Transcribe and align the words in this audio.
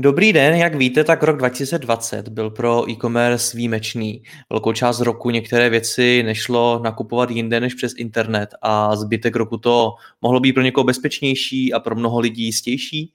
Dobrý 0.00 0.32
den, 0.32 0.54
jak 0.54 0.74
víte, 0.74 1.04
tak 1.04 1.22
rok 1.22 1.36
2020 1.36 2.28
byl 2.28 2.50
pro 2.50 2.90
e-commerce 2.90 3.56
výjimečný. 3.56 4.22
Velkou 4.50 4.72
část 4.72 5.00
roku 5.00 5.30
některé 5.30 5.70
věci 5.70 6.22
nešlo 6.22 6.80
nakupovat 6.84 7.30
jinde 7.30 7.60
než 7.60 7.74
přes 7.74 7.92
internet 7.96 8.50
a 8.62 8.96
zbytek 8.96 9.36
roku 9.36 9.56
to 9.56 9.92
mohlo 10.22 10.40
být 10.40 10.52
pro 10.52 10.62
někoho 10.62 10.84
bezpečnější 10.84 11.72
a 11.72 11.80
pro 11.80 11.94
mnoho 11.94 12.20
lidí 12.20 12.44
jistější. 12.44 13.12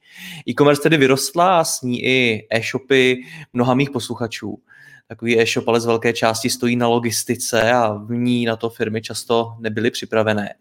E-commerce 0.48 0.82
tedy 0.82 0.96
vyrostla 0.96 1.60
a 1.60 1.64
s 1.64 1.82
ní 1.82 2.04
i 2.04 2.46
e-shopy 2.50 3.16
mnoha 3.52 3.74
mých 3.74 3.90
posluchačů 3.90 4.58
takový 5.08 5.40
e-shop 5.40 5.68
ale 5.68 5.80
z 5.80 5.86
velké 5.86 6.12
části 6.12 6.50
stojí 6.50 6.76
na 6.76 6.88
logistice 6.88 7.72
a 7.72 7.92
v 7.92 8.10
ní 8.10 8.44
na 8.44 8.56
to 8.56 8.70
firmy 8.70 9.02
často 9.02 9.56
nebyly 9.60 9.90
připravené. 9.90 10.54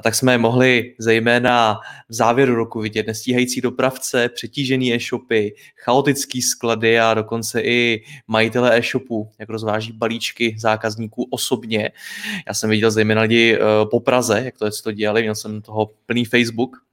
A 0.00 0.02
tak 0.02 0.14
jsme 0.14 0.38
mohli 0.38 0.94
zejména 0.98 1.80
v 2.08 2.14
závěru 2.14 2.54
roku 2.54 2.80
vidět 2.80 3.06
nestíhající 3.06 3.60
dopravce, 3.60 4.28
přetížený 4.28 4.94
e-shopy, 4.94 5.54
chaotický 5.76 6.42
sklady 6.42 7.00
a 7.00 7.14
dokonce 7.14 7.60
i 7.60 8.02
majitele 8.26 8.78
e-shopů, 8.78 9.30
jak 9.38 9.48
rozváží 9.48 9.92
balíčky 9.92 10.56
zákazníků 10.58 11.28
osobně. 11.30 11.90
Já 12.46 12.54
jsem 12.54 12.70
viděl 12.70 12.90
zejména 12.90 13.22
lidi 13.22 13.54
eh, 13.54 13.58
po 13.90 14.00
Praze, 14.00 14.42
jak 14.44 14.58
to, 14.58 14.70
co 14.70 14.82
to 14.82 14.92
dělali, 14.92 15.22
měl 15.22 15.34
jsem 15.34 15.62
toho 15.62 15.90
plný 16.06 16.24
Facebook. 16.24 16.89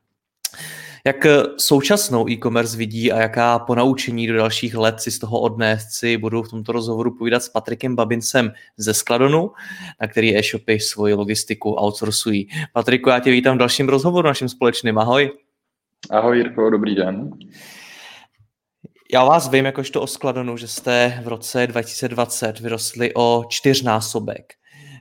Jak 1.08 1.25
eh, 1.25 1.44
současnou 1.58 2.30
e-commerce 2.30 2.77
vidí 2.77 3.11
a 3.11 3.22
jaká 3.22 3.59
ponaučení 3.59 4.27
do 4.27 4.33
dalších 4.33 4.75
let 4.75 5.02
si 5.02 5.11
z 5.11 5.19
toho 5.19 5.39
odnést 5.39 5.91
si 5.91 6.17
budu 6.17 6.44
v 6.44 6.50
tomto 6.50 6.72
rozhovoru 6.72 7.17
povídat 7.17 7.44
s 7.44 7.50
Patrikem 7.50 7.95
Babincem 7.95 8.52
ze 8.77 8.94
Skladonu, 8.94 9.52
na 10.02 10.08
který 10.08 10.38
e-shopy 10.38 10.80
svoji 10.80 11.13
logistiku 11.13 11.75
outsourcují. 11.83 12.47
Patriku, 12.73 13.09
já 13.09 13.19
tě 13.19 13.31
vítám 13.31 13.55
v 13.55 13.59
dalším 13.59 13.89
rozhovoru 13.89 14.28
naším 14.28 14.50
společným. 14.50 14.97
Ahoj. 14.97 15.31
Ahoj 16.09 16.38
Jirko, 16.38 16.69
dobrý 16.69 16.95
den. 16.95 17.30
Já 19.13 19.23
vás 19.23 19.50
vím 19.50 19.66
jakožto 19.66 20.02
o 20.02 20.08
Skladonu, 20.08 20.58
že 20.58 20.67
jste 20.67 21.22
v 21.23 21.28
roce 21.28 21.67
2020 21.67 22.59
vyrostli 22.59 23.13
o 23.16 23.44
čtyřnásobek. 23.50 24.53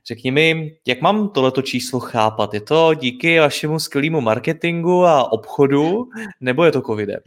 Řekni 0.09 0.31
mi, 0.31 0.77
jak 0.87 1.01
mám 1.01 1.29
tohleto 1.29 1.63
číslo 1.63 2.01
chápat? 2.01 2.55
Je 2.55 2.61
to 2.61 2.95
díky 2.95 3.41
vašemu 3.41 3.79
skvělému 3.79 4.21
marketingu 4.21 5.05
a 5.05 5.33
obchodu, 5.33 6.09
nebo 6.41 6.65
je 6.65 6.73
to 6.73 6.83
covidem? 6.83 7.21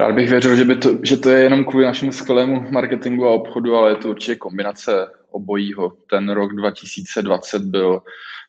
Rád 0.00 0.14
bych 0.14 0.30
věřil, 0.30 0.56
že, 0.56 0.64
by 0.64 0.76
to, 0.76 0.90
že 1.02 1.16
to 1.16 1.30
je 1.30 1.42
jenom 1.42 1.64
kvůli 1.64 1.84
našemu 1.84 2.12
skvělému 2.12 2.70
marketingu 2.70 3.26
a 3.26 3.30
obchodu, 3.30 3.76
ale 3.76 3.90
je 3.90 3.96
to 3.96 4.08
určitě 4.08 4.36
kombinace 4.36 5.06
obojího. 5.30 5.92
Ten 6.10 6.28
rok 6.28 6.52
2020 6.54 7.62
byl 7.62 8.02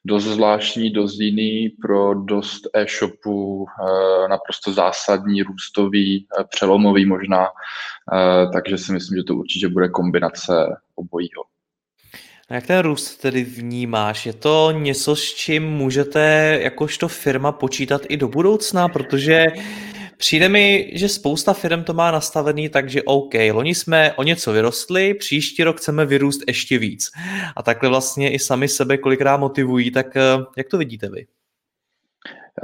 dost 0.06 0.24
zvláštní, 0.24 0.90
dost 0.90 1.20
jiný 1.20 1.70
pro 1.70 2.14
dost 2.14 2.62
e-shopů, 2.74 3.66
eh, 3.66 4.28
naprosto 4.28 4.74
zásadní, 4.74 5.44
růstový, 5.44 6.28
eh, 6.40 6.44
přelomový 6.44 7.06
možná, 7.06 7.48
eh, 8.14 8.48
takže 8.54 8.78
si 8.78 8.92
myslím, 8.92 9.18
že 9.18 9.24
to 9.24 9.36
určitě 9.36 9.68
bude 9.68 9.90
kombinace 9.90 10.54
obojího. 10.96 11.53
A 12.50 12.54
jak 12.54 12.68
ten 12.68 12.80
růst 12.80 13.18
tedy 13.18 13.44
vnímáš? 13.44 14.26
Je 14.26 14.34
to 14.34 14.72
něco, 14.72 15.16
s 15.16 15.34
čím 15.34 15.64
můžete 15.64 16.20
jakožto 16.62 17.08
firma 17.08 17.52
počítat 17.52 18.02
i 18.10 18.18
do 18.18 18.28
budoucna? 18.28 18.88
Protože 18.88 19.46
přijde 20.18 20.50
mi, 20.50 20.92
že 20.94 21.10
spousta 21.10 21.54
firm 21.54 21.84
to 21.84 21.94
má 21.94 22.12
nastavený 22.12 22.70
tak, 22.70 22.90
že 22.90 23.04
OK, 23.04 23.34
loni 23.52 23.76
jsme 23.76 24.14
o 24.14 24.24
něco 24.24 24.52
vyrostli, 24.52 25.14
příští 25.14 25.64
rok 25.64 25.78
chceme 25.78 26.06
vyrůst 26.06 26.42
ještě 26.48 26.78
víc. 26.78 27.12
A 27.56 27.64
takhle 27.64 27.90
vlastně 27.90 28.32
i 28.32 28.40
sami 28.40 28.68
sebe 28.68 28.98
kolikrát 28.98 29.38
motivují, 29.38 29.92
tak 29.92 30.18
eh, 30.18 30.22
jak 30.58 30.68
to 30.68 30.78
vidíte 30.78 31.10
vy? 31.10 31.26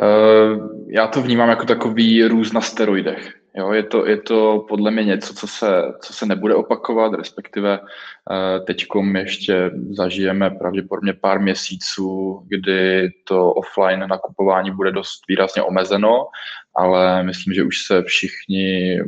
Uh, 0.02 0.70
já 0.88 1.08
to 1.08 1.22
vnímám 1.22 1.50
jako 1.50 1.66
takový 1.66 2.24
růst 2.24 2.54
na 2.54 2.62
steroidech. 2.62 3.39
Jo, 3.56 3.72
je, 3.74 3.84
to, 3.84 4.06
je 4.06 4.18
to 4.18 4.66
podle 4.70 4.92
mě 4.92 5.04
něco, 5.04 5.34
co 5.34 5.48
se, 5.48 5.84
co 6.02 6.14
se 6.14 6.26
nebude 6.26 6.56
opakovat, 6.56 7.14
respektive 7.14 7.80
uh, 7.80 8.66
teďkom 8.66 9.16
ještě 9.16 9.72
zažijeme 9.90 10.50
pravděpodobně 10.50 11.14
pár 11.14 11.42
měsíců, 11.42 12.42
kdy 12.48 13.10
to 13.24 13.54
offline 13.54 14.08
nakupování 14.10 14.72
bude 14.72 14.92
dost 14.92 15.22
výrazně 15.28 15.64
omezeno, 15.64 16.28
ale 16.76 17.24
myslím, 17.24 17.54
že 17.54 17.64
už 17.64 17.86
se 17.86 18.04
všichni 18.04 19.00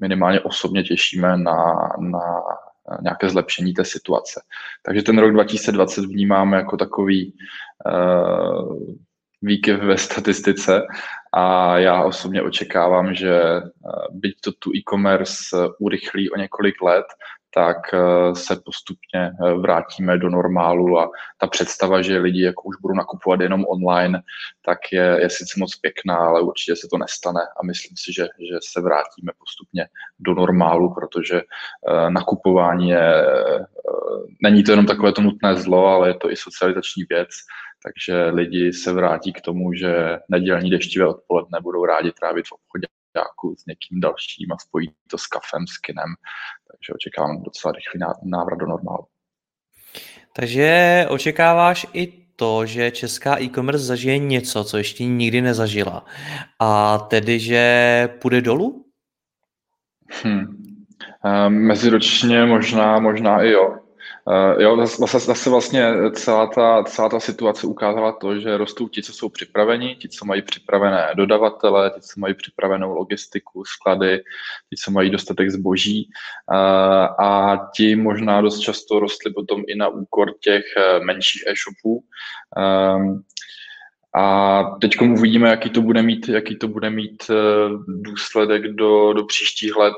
minimálně 0.00 0.40
osobně 0.40 0.82
těšíme 0.82 1.36
na, 1.36 1.64
na 1.98 2.42
nějaké 3.02 3.28
zlepšení 3.28 3.74
té 3.74 3.84
situace. 3.84 4.40
Takže 4.82 5.02
ten 5.02 5.18
rok 5.18 5.32
2020 5.32 6.04
vnímáme 6.04 6.56
jako 6.56 6.76
takový 6.76 7.34
uh, 7.86 8.78
výkyv 9.46 9.78
ve 9.78 9.98
statistice 9.98 10.82
a 11.34 11.78
já 11.78 12.04
osobně 12.04 12.42
očekávám, 12.42 13.14
že 13.14 13.34
eh, 13.34 13.62
byť 14.10 14.40
to 14.40 14.52
tu 14.52 14.70
e-commerce 14.74 15.56
eh, 15.56 15.68
urychlí 15.78 16.30
o 16.30 16.36
několik 16.36 16.82
let, 16.82 17.06
tak 17.54 17.76
eh, 17.94 18.34
se 18.34 18.56
postupně 18.64 19.32
vrátíme 19.60 20.18
do 20.18 20.30
normálu 20.30 20.98
a 21.00 21.10
ta 21.38 21.46
představa, 21.46 22.02
že 22.02 22.18
lidi 22.18 22.42
jako 22.42 22.62
už 22.62 22.76
budou 22.80 22.94
nakupovat 22.94 23.40
jenom 23.40 23.64
online, 23.68 24.22
tak 24.64 24.78
je, 24.92 25.18
je 25.20 25.30
sice 25.30 25.54
moc 25.58 25.76
pěkná, 25.76 26.16
ale 26.16 26.42
určitě 26.42 26.76
se 26.76 26.88
to 26.90 26.98
nestane 26.98 27.40
a 27.60 27.66
myslím 27.66 27.96
si, 27.96 28.12
že, 28.12 28.22
že 28.22 28.56
se 28.72 28.80
vrátíme 28.80 29.32
postupně 29.38 29.86
do 30.18 30.34
normálu, 30.34 30.94
protože 30.94 31.42
nakupování 32.08 32.88
je, 32.88 33.26
není 34.42 34.64
to 34.64 34.72
jenom 34.72 34.86
takové 34.86 35.12
to 35.12 35.22
nutné 35.22 35.54
zlo, 35.54 35.86
ale 35.86 36.08
je 36.08 36.14
to 36.14 36.30
i 36.30 36.36
socializační 36.36 37.04
věc 37.10 37.28
takže 37.84 38.24
lidi 38.24 38.72
se 38.72 38.92
vrátí 38.92 39.32
k 39.32 39.40
tomu, 39.40 39.72
že 39.72 40.18
nedělní 40.28 40.70
deštivé 40.70 41.06
odpoledne 41.06 41.58
budou 41.62 41.84
rádi 41.84 42.12
trávit 42.12 42.46
v 42.46 42.52
obchodě 42.52 42.86
s 43.58 43.66
někým 43.66 44.00
dalším 44.00 44.52
a 44.52 44.58
spojí 44.58 44.90
to 45.10 45.18
s 45.18 45.26
kafem, 45.26 45.66
s 45.66 45.78
kinem, 45.78 46.14
takže 46.70 46.92
očekávám 46.94 47.42
docela 47.42 47.72
rychlý 47.72 48.00
návrat 48.30 48.56
do 48.56 48.66
normálu. 48.66 49.06
Takže 50.32 51.06
očekáváš 51.08 51.86
i 51.92 52.26
to, 52.36 52.66
že 52.66 52.90
česká 52.90 53.40
e-commerce 53.42 53.84
zažije 53.84 54.18
něco, 54.18 54.64
co 54.64 54.78
ještě 54.78 55.04
nikdy 55.04 55.40
nezažila. 55.40 56.04
A 56.60 56.98
tedy, 56.98 57.38
že 57.40 58.08
půjde 58.20 58.40
dolů? 58.40 58.84
Hmm. 60.24 60.62
Meziročně 61.48 62.46
možná, 62.46 62.98
možná 62.98 63.42
i 63.42 63.50
jo. 63.50 63.78
Uh, 64.24 64.62
jo, 64.62 64.86
zase, 64.86 65.18
zase 65.18 65.50
vlastně 65.50 65.92
celá 66.12 66.46
ta, 66.46 66.82
celá 66.82 67.08
ta 67.08 67.20
situace 67.20 67.66
ukázala 67.66 68.12
to, 68.12 68.40
že 68.40 68.56
rostou 68.56 68.88
ti, 68.88 69.02
co 69.02 69.12
jsou 69.12 69.28
připraveni, 69.28 69.96
ti, 69.96 70.08
co 70.08 70.24
mají 70.24 70.42
připravené 70.42 71.08
dodavatele, 71.16 71.90
ti, 71.90 72.00
co 72.00 72.20
mají 72.20 72.34
připravenou 72.34 72.94
logistiku, 72.94 73.64
sklady, 73.64 74.18
ti, 74.70 74.76
co 74.84 74.90
mají 74.90 75.10
dostatek 75.10 75.50
zboží 75.50 76.10
uh, 76.50 77.26
a 77.26 77.56
ti 77.76 77.96
možná 77.96 78.40
dost 78.40 78.58
často 78.58 79.00
rostly 79.00 79.32
potom 79.32 79.62
i 79.66 79.76
na 79.76 79.88
úkor 79.88 80.34
těch 80.40 80.64
eh, 80.76 81.00
menších 81.00 81.42
e-shopů. 81.46 82.04
Um, 82.56 83.24
a 84.16 84.62
teď 84.80 85.00
uvidíme, 85.00 85.48
jaký 85.48 85.70
to 85.70 85.82
bude 85.82 86.02
mít, 86.02 86.28
jaký 86.28 86.56
to 86.56 86.68
bude 86.68 86.90
mít 86.90 87.24
eh, 87.30 87.34
důsledek 87.86 88.62
do, 88.62 89.12
do 89.12 89.24
příštích 89.24 89.76
let. 89.76 89.94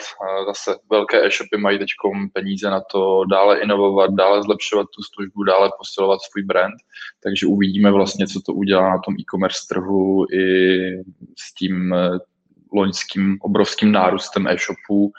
Zase 0.47 0.79
velké 0.91 1.27
e-shopy 1.27 1.57
mají 1.57 1.79
teď 1.79 1.89
peníze 2.33 2.71
na 2.71 2.81
to 2.93 3.25
dále 3.25 3.61
inovovat, 3.61 4.11
dále 4.15 4.43
zlepšovat 4.43 4.83
tu 4.83 5.03
službu, 5.15 5.43
dále 5.43 5.71
posilovat 5.79 6.19
svůj 6.23 6.43
brand. 6.43 6.75
Takže 7.23 7.47
uvidíme 7.47 7.91
vlastně, 7.91 8.27
co 8.27 8.41
to 8.47 8.53
udělá 8.53 8.91
na 8.91 8.99
tom 8.99 9.15
e-commerce 9.21 9.61
trhu 9.69 10.27
i 10.33 10.79
s 11.39 11.55
tím 11.55 11.95
eh, 11.95 12.19
loňským 12.73 13.39
obrovským 13.41 13.93
nárůstem 13.93 14.47
e-shopů 14.49 15.13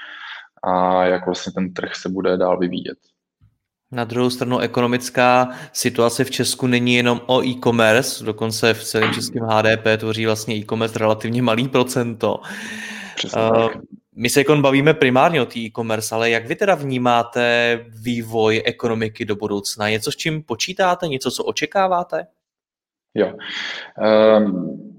a 0.64 1.06
jak 1.06 1.26
vlastně 1.26 1.54
ten 1.54 1.74
trh 1.74 1.96
se 1.96 2.10
bude 2.10 2.38
dál 2.38 2.60
vyvíjet. 2.60 2.98
Na 3.92 4.04
druhou 4.04 4.30
stranu 4.30 4.60
ekonomická 4.60 5.50
situace 5.74 6.24
v 6.24 6.32
Česku 6.32 6.68
není 6.68 6.96
jenom 6.96 7.22
o 7.26 7.44
e-commerce, 7.44 8.24
dokonce 8.24 8.74
v 8.74 8.84
celém 8.84 9.14
českém 9.14 9.44
HDP 9.44 9.86
tvoří 9.98 10.26
vlastně 10.26 10.56
e-commerce 10.56 11.00
relativně 11.00 11.42
malý 11.42 11.68
procento. 11.68 12.40
Uh, 13.36 13.68
my 14.16 14.30
se 14.30 14.40
jako 14.40 14.56
bavíme 14.56 14.94
primárně 14.94 15.42
o 15.42 15.46
té 15.46 15.60
e-commerce, 15.60 16.16
ale 16.16 16.30
jak 16.30 16.48
vy 16.48 16.56
teda 16.56 16.76
vnímáte 16.76 17.86
vývoj 17.90 18.62
ekonomiky 18.66 19.26
do 19.26 19.36
budoucna? 19.36 19.90
Něco, 19.90 20.12
s 20.12 20.16
čím 20.16 20.44
počítáte? 20.44 21.08
Něco, 21.08 21.32
co 21.32 21.44
očekáváte? 21.44 22.28
Jo. 23.16 23.34
Um, 24.38 24.99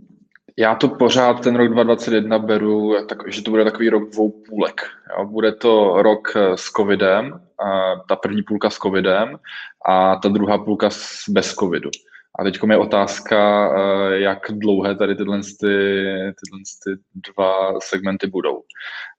já 0.60 0.74
to 0.74 0.88
pořád 0.88 1.40
ten 1.40 1.56
rok 1.56 1.68
2021 1.68 2.38
beru, 2.38 3.06
tak, 3.08 3.18
že 3.26 3.42
to 3.42 3.50
bude 3.50 3.64
takový 3.64 3.88
rok 3.88 4.10
dvou 4.10 4.30
půlek. 4.48 4.80
Jo. 5.18 5.24
Bude 5.26 5.52
to 5.52 6.02
rok 6.02 6.36
s 6.54 6.64
covidem, 6.64 7.40
a 7.60 7.96
ta 8.08 8.16
první 8.16 8.42
půlka 8.42 8.70
s 8.70 8.76
covidem 8.76 9.38
a 9.86 10.16
ta 10.16 10.28
druhá 10.28 10.58
půlka 10.58 10.90
bez 11.28 11.54
covidu. 11.54 11.90
A 12.38 12.44
teď 12.44 12.58
je 12.70 12.76
otázka, 12.76 13.70
eh, 13.76 14.18
jak 14.18 14.38
dlouhé 14.50 14.94
tady 14.94 15.16
tyhle, 15.16 15.38
ty, 15.38 15.76
tyhle 16.16 16.60
ty 16.84 17.02
dva 17.30 17.80
segmenty 17.80 18.26
budou. 18.26 18.62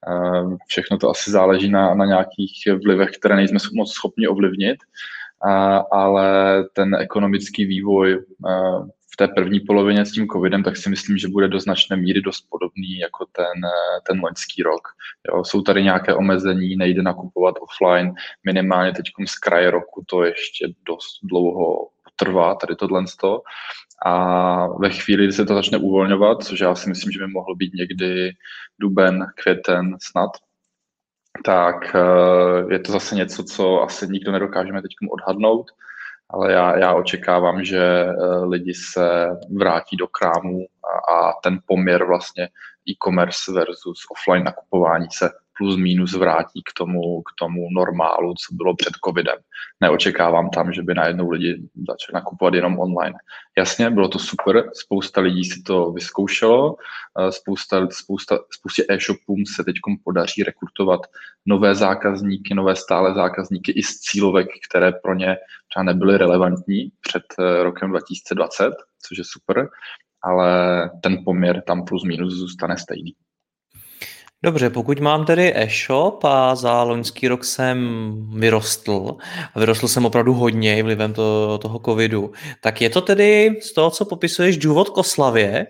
Eh, 0.08 0.58
všechno 0.68 0.98
to 0.98 1.10
asi 1.10 1.32
záleží 1.32 1.70
na, 1.70 1.96
na 1.96 2.06
nějakých 2.06 2.54
vlivech, 2.84 3.10
které 3.12 3.36
nejsme 3.36 3.60
moc 3.74 3.92
schopni 3.92 4.28
ovlivnit, 4.28 4.78
ale 5.92 6.64
ten 6.74 6.96
ekonomický 6.96 7.66
vývoj 7.66 8.14
eh, 8.50 9.01
v 9.14 9.18
té 9.18 9.28
první 9.28 9.60
polovině 9.60 10.06
s 10.06 10.12
tím 10.12 10.28
covidem, 10.28 10.64
tak 10.64 10.78
si 10.78 10.90
myslím, 10.90 11.18
že 11.18 11.28
bude 11.28 11.48
do 11.48 11.60
značné 11.60 11.98
míry 11.98 12.22
dost 12.22 12.46
podobný 12.50 12.98
jako 12.98 13.26
ten, 13.32 13.62
ten 14.08 14.20
loňský 14.24 14.64
rok. 14.64 14.88
Jo, 15.28 15.44
jsou 15.44 15.62
tady 15.62 15.84
nějaké 15.84 16.16
omezení, 16.16 16.76
nejde 16.76 17.02
nakupovat 17.02 17.56
offline, 17.62 18.14
minimálně 18.46 18.92
teď 18.92 19.06
z 19.28 19.36
kraje 19.36 19.72
roku 19.72 20.04
to 20.08 20.24
ještě 20.24 20.68
dost 20.86 21.20
dlouho 21.24 21.88
trvá 22.16 22.56
tady 22.56 22.76
tohle 22.76 23.04
a 24.06 24.68
ve 24.68 24.90
chvíli, 24.90 25.24
kdy 25.24 25.34
se 25.34 25.46
to 25.46 25.54
začne 25.54 25.78
uvolňovat, 25.78 26.44
což 26.44 26.60
já 26.60 26.76
si 26.76 26.90
myslím, 26.90 27.12
že 27.12 27.20
by 27.20 27.28
mohlo 27.28 27.56
být 27.56 27.74
někdy 27.74 28.32
duben, 28.80 29.28
květen 29.44 29.98
snad, 30.02 30.30
tak 31.46 31.96
eh, 31.96 32.74
je 32.74 32.80
to 32.80 32.92
zase 32.92 33.16
něco, 33.16 33.44
co 33.44 33.82
asi 33.82 34.08
nikdo 34.08 34.32
nedokážeme 34.32 34.82
teď 34.82 34.92
odhadnout, 35.12 35.72
ale 36.34 36.52
já, 36.52 36.78
já 36.78 36.94
očekávám, 36.94 37.66
že 37.66 37.80
eh, 37.80 38.46
lidi 38.46 38.74
se 38.74 39.28
vrátí 39.58 39.98
do 39.98 40.08
krámů 40.08 40.66
a, 40.84 41.14
a 41.14 41.34
ten 41.44 41.60
poměr 41.66 42.06
vlastně 42.06 42.50
e-commerce 42.90 43.52
versus 43.52 44.06
offline 44.12 44.44
nakupování 44.44 45.08
se 45.12 45.30
plus 45.62 45.78
minus 45.78 46.14
vrátí 46.14 46.62
k 46.66 46.74
tomu, 46.78 47.22
k 47.22 47.30
tomu 47.40 47.70
normálu, 47.72 48.34
co 48.34 48.56
bylo 48.56 48.76
před 48.76 48.94
covidem. 49.06 49.36
Neočekávám 49.82 50.50
tam, 50.50 50.74
že 50.74 50.82
by 50.82 50.94
najednou 50.94 51.30
lidi 51.30 51.62
začali 51.76 52.14
nakupovat 52.14 52.54
jenom 52.54 52.80
online. 52.80 53.16
Jasně, 53.58 53.90
bylo 53.90 54.08
to 54.08 54.20
super, 54.20 54.70
spousta 54.74 55.22
lidí 55.22 55.46
si 55.46 55.62
to 55.62 55.92
vyzkoušelo, 55.92 56.76
eh, 57.20 57.32
spousta, 57.32 57.88
spousta, 57.92 58.40
spoustě 58.52 58.86
e-shopům 58.90 59.46
se 59.56 59.64
teď 59.64 59.76
podaří 60.04 60.44
rekrutovat 60.44 61.02
nové 61.46 61.76
zákazníky, 61.76 62.54
nové 62.54 62.76
stále 62.76 63.14
zákazníky 63.14 63.72
i 63.72 63.84
z 63.84 64.00
cílovek, 64.00 64.48
které 64.70 64.92
pro 64.92 65.14
ně 65.14 65.38
třeba 65.70 65.84
nebyly 65.84 66.18
relevantní 66.18 66.92
před 67.02 67.24
eh, 67.40 67.64
rokem 67.64 67.90
2020, 67.90 68.74
což 69.08 69.18
je 69.18 69.24
super, 69.28 69.70
ale 70.24 70.50
ten 71.04 71.24
poměr 71.26 71.62
tam 71.62 71.86
plus 71.86 72.04
minus 72.04 72.34
zůstane 72.34 72.78
stejný. 72.78 73.14
Dobře, 74.44 74.70
pokud 74.70 75.00
mám 75.00 75.26
tedy 75.26 75.54
e-shop 75.56 76.24
a 76.24 76.56
za 76.56 76.84
loňský 76.84 77.28
rok 77.28 77.44
jsem 77.44 77.78
vyrostl, 78.40 79.18
a 79.54 79.60
vyrostl 79.60 79.88
jsem 79.88 80.06
opravdu 80.06 80.34
hodně 80.34 80.84
vlivem 80.84 81.14
to, 81.14 81.58
toho 81.58 81.80
covidu, 81.80 82.32
tak 82.62 82.82
je 82.82 82.90
to 82.90 83.02
tedy 83.02 83.60
z 83.62 83.74
toho, 83.74 83.90
co 83.92 84.06
popisuješ, 84.06 84.58
důvod 84.58 84.90
k 84.90 84.98
oslavě, 84.98 85.68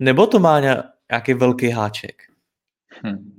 nebo 0.00 0.26
to 0.26 0.38
má 0.38 0.60
nějaký 0.60 1.34
velký 1.34 1.68
háček? 1.70 2.22
Hmm. 3.02 3.31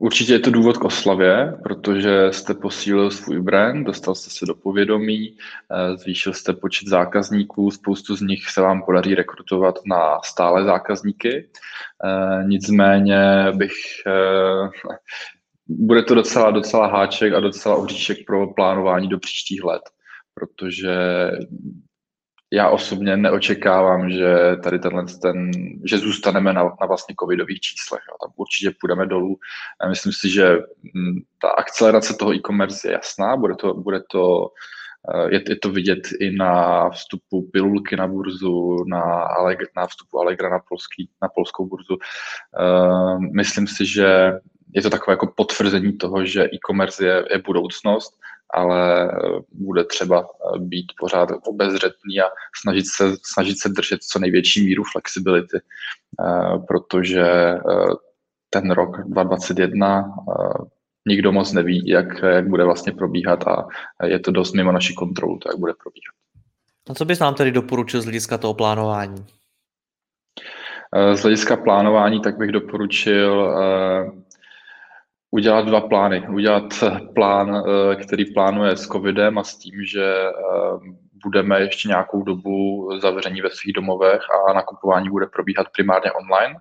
Určitě 0.00 0.32
je 0.32 0.38
to 0.38 0.50
důvod 0.50 0.78
k 0.78 0.84
oslavě, 0.84 1.58
protože 1.62 2.28
jste 2.30 2.54
posílil 2.54 3.10
svůj 3.10 3.40
brand, 3.40 3.86
dostal 3.86 4.14
jste 4.14 4.30
se 4.30 4.46
do 4.46 4.54
povědomí, 4.54 5.36
eh, 5.36 5.96
zvýšil 5.96 6.32
jste 6.32 6.52
počet 6.52 6.88
zákazníků, 6.88 7.70
spoustu 7.70 8.16
z 8.16 8.20
nich 8.20 8.50
se 8.50 8.60
vám 8.60 8.82
podaří 8.82 9.14
rekrutovat 9.14 9.74
na 9.86 10.20
stále 10.24 10.64
zákazníky. 10.64 11.48
Eh, 12.04 12.44
nicméně 12.44 13.46
bych 13.54 13.74
eh, 14.06 14.70
bude 15.68 16.02
to 16.02 16.14
docela, 16.14 16.50
docela 16.50 16.86
háček 16.86 17.32
a 17.32 17.40
docela 17.40 17.76
ohříšek 17.76 18.18
pro 18.26 18.54
plánování 18.54 19.08
do 19.08 19.18
příštích 19.18 19.64
let, 19.64 19.82
protože 20.34 20.96
já 22.52 22.68
osobně 22.68 23.16
neočekávám, 23.16 24.10
že 24.10 24.56
tady 24.62 24.78
tenhle 24.78 25.04
ten, 25.22 25.50
že 25.84 25.98
zůstaneme 25.98 26.52
na, 26.52 26.64
na 26.64 26.86
vlastně 26.86 27.14
covidových 27.20 27.60
číslech. 27.60 28.02
Jo. 28.08 28.16
Tam 28.22 28.32
určitě 28.36 28.76
půjdeme 28.80 29.06
dolů. 29.06 29.36
Myslím 29.88 30.12
si, 30.12 30.30
že 30.30 30.58
mm, 30.94 31.18
ta 31.42 31.48
akcelerace 31.48 32.14
toho 32.14 32.34
e-commerce 32.34 32.88
je 32.88 32.92
jasná, 32.92 33.36
bude 33.36 33.54
to, 33.54 33.74
bude 33.74 34.00
to 34.10 34.48
eh, 35.14 35.34
je, 35.34 35.42
je 35.48 35.56
to 35.56 35.70
vidět 35.70 36.08
i 36.20 36.30
na 36.30 36.90
vstupu 36.90 37.50
pilulky 37.52 37.96
na 37.96 38.06
burzu, 38.06 38.84
na, 38.86 39.28
na 39.76 39.86
vstupu 39.86 40.20
Allegra 40.20 40.50
na, 40.50 40.58
polský, 40.68 41.10
na 41.22 41.28
polskou 41.28 41.66
burzu. 41.66 41.96
Uh, 42.60 43.20
myslím 43.20 43.66
si, 43.66 43.86
že 43.86 44.32
je 44.74 44.82
to 44.82 44.90
takové 44.90 45.12
jako 45.12 45.32
potvrzení 45.36 45.98
toho, 45.98 46.24
že 46.24 46.44
e-commerce 46.44 47.06
je, 47.06 47.24
je 47.30 47.38
budoucnost 47.38 48.18
ale 48.54 49.10
eh, 49.10 49.40
bude 49.50 49.84
třeba 49.84 50.20
eh, 50.20 50.58
být 50.58 50.92
pořád 51.00 51.28
obezřetný 51.46 52.20
a 52.20 52.30
snažit 52.60 52.86
se, 52.86 53.12
snažit 53.22 53.58
se 53.58 53.68
držet 53.68 54.02
co 54.02 54.18
největší 54.18 54.64
míru 54.64 54.82
flexibility, 54.92 55.56
eh, 55.56 56.58
protože 56.68 57.24
ten 58.50 58.70
rok 58.70 58.96
2021 59.06 60.04
nikdo 61.08 61.32
moc 61.32 61.52
neví, 61.52 61.88
jak, 61.88 62.22
jak 62.22 62.48
bude 62.48 62.64
vlastně 62.64 62.92
probíhat 62.92 63.44
a 63.46 63.66
je 64.06 64.18
to 64.18 64.30
dost 64.30 64.54
mimo 64.54 64.72
naši 64.72 64.94
kontrolu, 64.94 65.38
to 65.38 65.48
jak 65.48 65.58
bude 65.58 65.72
probíhat. 65.82 66.14
A 66.90 66.94
co 66.94 67.04
bys 67.04 67.18
nám 67.18 67.34
tedy 67.34 67.52
doporučil 67.52 68.00
z 68.00 68.04
hlediska 68.04 68.38
toho 68.38 68.54
plánování? 68.54 69.26
Z 71.14 71.20
hlediska 71.20 71.56
plánování 71.56 72.20
tak 72.20 72.38
bych 72.38 72.52
doporučil 72.52 73.54
udělat 75.30 75.66
dva 75.66 75.80
plány. 75.80 76.28
Udělat 76.28 76.64
plán, 77.14 77.56
eh, 77.56 77.96
který 77.96 78.24
plánuje 78.24 78.76
s 78.76 78.86
covidem 78.86 79.38
a 79.38 79.44
s 79.44 79.58
tím, 79.58 79.84
že 79.84 80.04
eh, 80.04 80.32
budeme 81.24 81.60
ještě 81.60 81.88
nějakou 81.88 82.22
dobu 82.22 82.88
zavření 83.00 83.40
ve 83.40 83.50
svých 83.50 83.72
domovech 83.72 84.20
a 84.30 84.52
nakupování 84.52 85.10
bude 85.10 85.26
probíhat 85.26 85.66
primárně 85.76 86.12
online, 86.12 86.54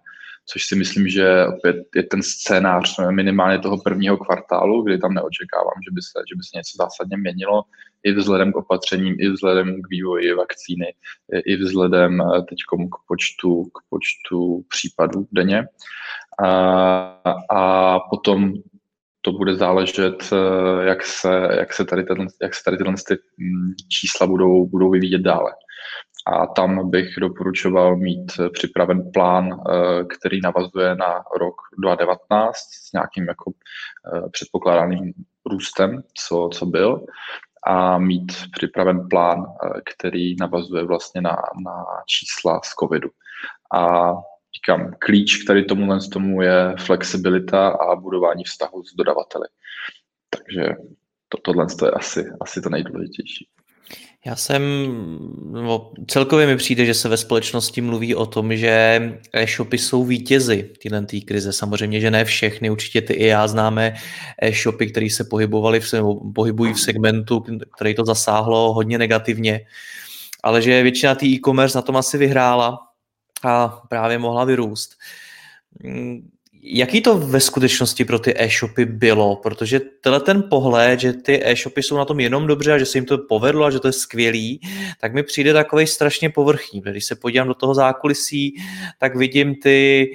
což 0.50 0.66
si 0.66 0.75
myslím, 0.75 1.08
že 1.08 1.46
opět 1.58 1.75
je 1.96 2.04
ten 2.04 2.24
scénář 2.24 3.00
minimálně 3.10 3.60
toho 3.60 3.78
prvního 3.84 4.18
kvartálu, 4.18 4.84
kdy 4.84 4.98
tam 4.98 5.13
neočekávám, 5.13 5.80
že 5.89 5.91
by 5.91 6.01
se, 6.01 6.20
že 6.30 6.36
by 6.36 6.44
se 6.44 6.58
něco 6.58 6.74
zásadně 6.77 7.18
měnilo, 7.18 7.63
i 8.03 8.13
vzhledem 8.13 8.51
k 8.51 8.56
opatřením, 8.56 9.15
i 9.20 9.30
vzhledem 9.30 9.82
k 9.82 9.89
vývoji 9.89 10.34
vakcíny, 10.34 10.86
i 11.46 11.56
vzhledem 11.56 12.22
eh, 12.22 12.41
teď 12.50 12.58
k 12.91 12.98
počtu, 13.08 13.63
k 13.63 13.80
počtu 13.89 14.65
případů 14.70 15.27
denně. 15.32 15.68
A, 17.50 18.00
potom 18.10 18.53
to 19.22 19.32
bude 19.32 19.56
záležet, 19.56 20.29
eh, 20.34 20.86
jak 20.86 21.06
se, 21.06 21.48
jak 21.58 21.74
se 21.74 21.86
tady, 21.86 22.03
ten, 22.03 22.27
jak 22.41 22.56
se 22.56 22.63
tady 22.65 22.77
tyhle 22.77 22.94
ty 23.08 23.13
mm, 23.38 23.74
čísla 23.91 24.27
budou, 24.27 24.65
budou 24.65 24.89
vyvíjet 24.89 25.22
dále. 25.22 25.51
A 26.27 26.48
tam 26.48 26.89
bych 26.89 27.08
doporučoval 27.20 27.96
mít 27.96 28.32
připraven 28.53 29.12
plán, 29.12 29.50
eh, 29.51 30.03
který 30.03 30.39
navazuje 30.44 30.96
na 30.96 31.24
rok 31.39 31.56
2019 31.79 32.58
s 32.58 32.94
nějakým 32.94 33.27
jako 33.27 33.51
eh, 34.15 34.29
předpokládaným 34.29 35.13
růstem, 35.46 36.03
co, 36.27 36.50
co 36.53 36.65
byl, 36.65 37.06
a 37.67 37.98
mít 37.98 38.32
připraven 38.51 39.08
plán, 39.10 39.46
který 39.86 40.36
navazuje 40.36 40.84
vlastně 40.84 41.22
na, 41.22 41.36
na 41.65 41.86
čísla 42.06 42.62
z 42.63 42.70
covidu. 42.79 43.10
A 43.74 44.13
říkám, 44.56 44.94
klíč 45.00 45.44
k 45.44 45.48
tady 45.48 45.63
tomu 45.63 46.00
tomu 46.12 46.42
je 46.42 46.74
flexibilita 46.80 47.68
a 47.68 47.96
budování 47.96 48.44
vztahu 48.44 48.84
s 48.84 48.96
dodavateli. 48.96 49.48
Takže 50.30 50.70
to, 51.30 51.38
tohle 51.42 51.68
je 51.86 51.92
asi, 51.92 52.25
asi 52.42 52.62
to 52.62 52.70
nejdůležitější. 52.70 53.48
Já 54.25 54.36
jsem, 54.36 54.62
no, 55.51 55.92
celkově 56.08 56.48
mi 56.48 56.58
přijde, 56.58 56.86
že 56.86 56.94
se 56.94 57.10
ve 57.10 57.18
společnosti 57.18 57.82
mluví 57.82 58.16
o 58.16 58.25
tom, 58.25 58.56
že 58.56 59.01
e-shopy 59.34 59.77
jsou 59.77 60.06
vítězy 60.06 60.70
téhle 60.84 61.06
tý 61.06 61.22
krize. 61.22 61.54
Samozřejmě, 61.54 62.00
že 62.00 62.12
ne 62.12 62.25
všechny, 62.25 62.70
určitě 62.70 63.01
ty 63.01 63.13
i 63.13 63.25
já 63.27 63.48
známe 63.48 63.94
e-shopy, 64.42 64.92
které 64.92 65.10
se 65.10 65.24
pohybovali 65.24 65.80
v, 65.80 65.94
pohybují 66.36 66.74
v 66.74 66.80
segmentu, 66.80 67.44
který 67.75 67.96
to 67.96 68.06
zasáhlo 68.06 68.74
hodně 68.74 68.98
negativně, 68.98 69.62
ale 70.44 70.62
že 70.62 70.84
většina 70.84 71.16
té 71.16 71.25
e-commerce 71.25 71.77
na 71.77 71.82
tom 71.82 71.98
asi 71.98 72.18
vyhrála 72.18 72.87
a 73.44 73.82
právě 73.89 74.17
mohla 74.17 74.46
vyrůst. 74.46 74.96
Mm, 75.84 76.29
Jaký 76.70 77.01
to 77.01 77.17
ve 77.17 77.39
skutečnosti 77.39 78.06
pro 78.06 78.20
ty 78.20 78.34
e-shopy 78.38 78.86
bylo? 78.86 79.36
Protože 79.36 79.79
tenhle 79.79 80.20
ten 80.20 80.44
pohled, 80.50 81.00
že 81.00 81.13
ty 81.13 81.41
e-shopy 81.46 81.84
jsou 81.84 81.98
na 81.98 82.06
tom 82.06 82.20
jenom 82.20 82.48
dobře 82.48 82.74
a 82.74 82.77
že 82.77 82.86
se 82.86 82.98
jim 82.98 83.06
to 83.06 83.17
povedlo 83.17 83.65
a 83.65 83.72
že 83.72 83.79
to 83.79 83.88
je 83.88 83.91
skvělý, 83.91 84.62
tak 85.01 85.13
mi 85.13 85.24
přijde 85.24 85.53
takový 85.53 85.88
strašně 85.88 86.29
povrchní. 86.29 86.82
Když 86.82 87.06
se 87.06 87.15
podívám 87.15 87.48
do 87.48 87.53
toho 87.53 87.74
zákulisí, 87.74 88.56
tak 89.00 89.15
vidím 89.15 89.56
ty 89.56 90.12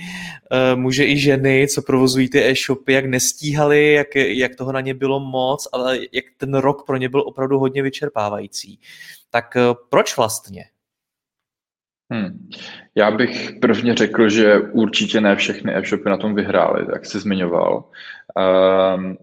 uh, 0.53 0.81
muže 0.81 1.07
i 1.07 1.19
ženy, 1.19 1.69
co 1.69 1.83
provozují 1.83 2.29
ty 2.29 2.51
e-shopy, 2.51 2.93
jak 2.93 3.05
nestíhali, 3.05 3.93
jak, 3.93 4.15
jak 4.15 4.57
toho 4.57 4.73
na 4.73 4.81
ně 4.81 4.95
bylo 4.95 5.21
moc, 5.21 5.69
ale 5.73 5.99
jak 6.13 6.25
ten 6.37 6.55
rok 6.55 6.87
pro 6.87 6.97
ně 6.97 7.09
byl 7.09 7.21
opravdu 7.21 7.59
hodně 7.59 7.83
vyčerpávající. 7.83 8.81
Tak 9.31 9.45
uh, 9.57 9.77
proč 9.89 10.17
vlastně? 10.17 10.65
Hmm. 12.13 12.49
Já 12.95 13.11
bych 13.11 13.53
prvně 13.61 13.95
řekl, 13.95 14.29
že 14.29 14.59
určitě 14.59 15.21
ne 15.21 15.37
všechny 15.37 15.77
e-shopy 15.77 16.11
na 16.11 16.17
tom 16.17 16.35
vyhrály, 16.35 16.87
jak 16.93 17.07
jsi 17.07 17.21
zmiňoval. 17.21 17.85
Um, 18.97 19.17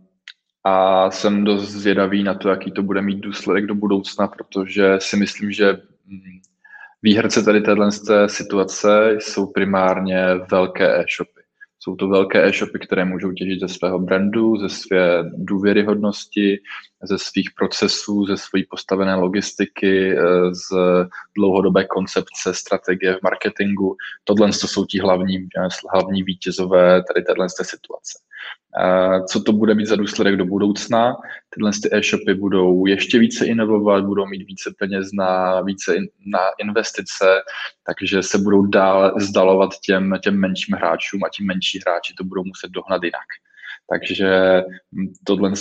a 0.64 1.12
jsem 1.12 1.44
dost 1.44 1.70
zvědavý 1.70 2.24
na 2.24 2.34
to, 2.34 2.50
jaký 2.50 2.72
to 2.72 2.84
bude 2.84 3.02
mít 3.02 3.20
důsledek 3.20 3.66
do 3.66 3.76
budoucna, 3.76 4.28
protože 4.28 4.96
si 5.00 5.18
myslím, 5.18 5.52
že 5.52 5.78
hm, 6.08 6.40
výherce 7.04 7.44
tady 7.44 7.62
téhle 7.62 7.90
situace 8.28 9.18
jsou 9.20 9.46
primárně 9.46 10.26
velké 10.52 11.00
e-shopy. 11.00 11.39
Jsou 11.90 11.96
to 11.96 12.08
velké 12.08 12.48
e-shopy, 12.48 12.80
které 12.80 13.06
můžou 13.06 13.32
těžit 13.32 13.60
ze 13.60 13.68
svého 13.68 14.00
brandu, 14.00 14.58
ze 14.58 14.70
své 14.70 15.24
důvěryhodnosti, 15.34 16.62
ze 17.04 17.18
svých 17.18 17.50
procesů, 17.58 18.26
ze 18.26 18.38
své 18.38 18.62
postavené 18.70 19.16
logistiky, 19.16 20.18
eh, 20.18 20.54
z 20.54 20.70
dlouhodobé 21.38 21.86
koncepce, 21.86 22.54
strategie 22.54 23.16
v 23.16 23.24
marketingu. 23.24 23.96
Tohle 24.24 24.54
jsou 24.54 24.86
ti 24.86 25.00
hlavní, 25.00 25.38
eh, 25.38 25.68
hlavní 25.94 26.24
vítězové 26.24 27.04
tady 27.04 27.26
téhle 27.26 27.48
situace. 27.50 28.20
Co 29.32 29.44
to 29.44 29.54
bude 29.54 29.76
mít 29.76 29.86
za 29.86 29.96
důsledek 29.96 30.36
do 30.36 30.46
budoucna? 30.46 31.16
Tyhle 31.50 31.72
e-shopy 31.92 32.34
budou 32.34 32.86
ještě 32.86 33.20
více 33.20 33.46
inovovat, 33.46 34.06
budou 34.06 34.26
mít 34.26 34.48
více 34.48 34.74
peněz 34.80 35.08
na, 35.14 35.62
více 35.62 35.96
in, 35.96 36.08
na 36.26 36.40
investice, 36.60 37.26
takže 37.86 38.24
se 38.24 38.38
budou 38.38 38.66
dál 38.66 39.14
zdalovat 39.20 39.70
těm, 39.86 40.14
těm 40.24 40.40
menším 40.40 40.76
hráčům 40.76 41.24
a 41.24 41.30
ti 41.30 41.44
menší 41.44 41.80
hráči 41.86 42.14
to 42.18 42.24
budou 42.24 42.44
muset 42.44 42.72
dohnat 42.72 43.04
jinak. 43.04 43.26
Takže 43.90 44.62
tohle 45.26 45.52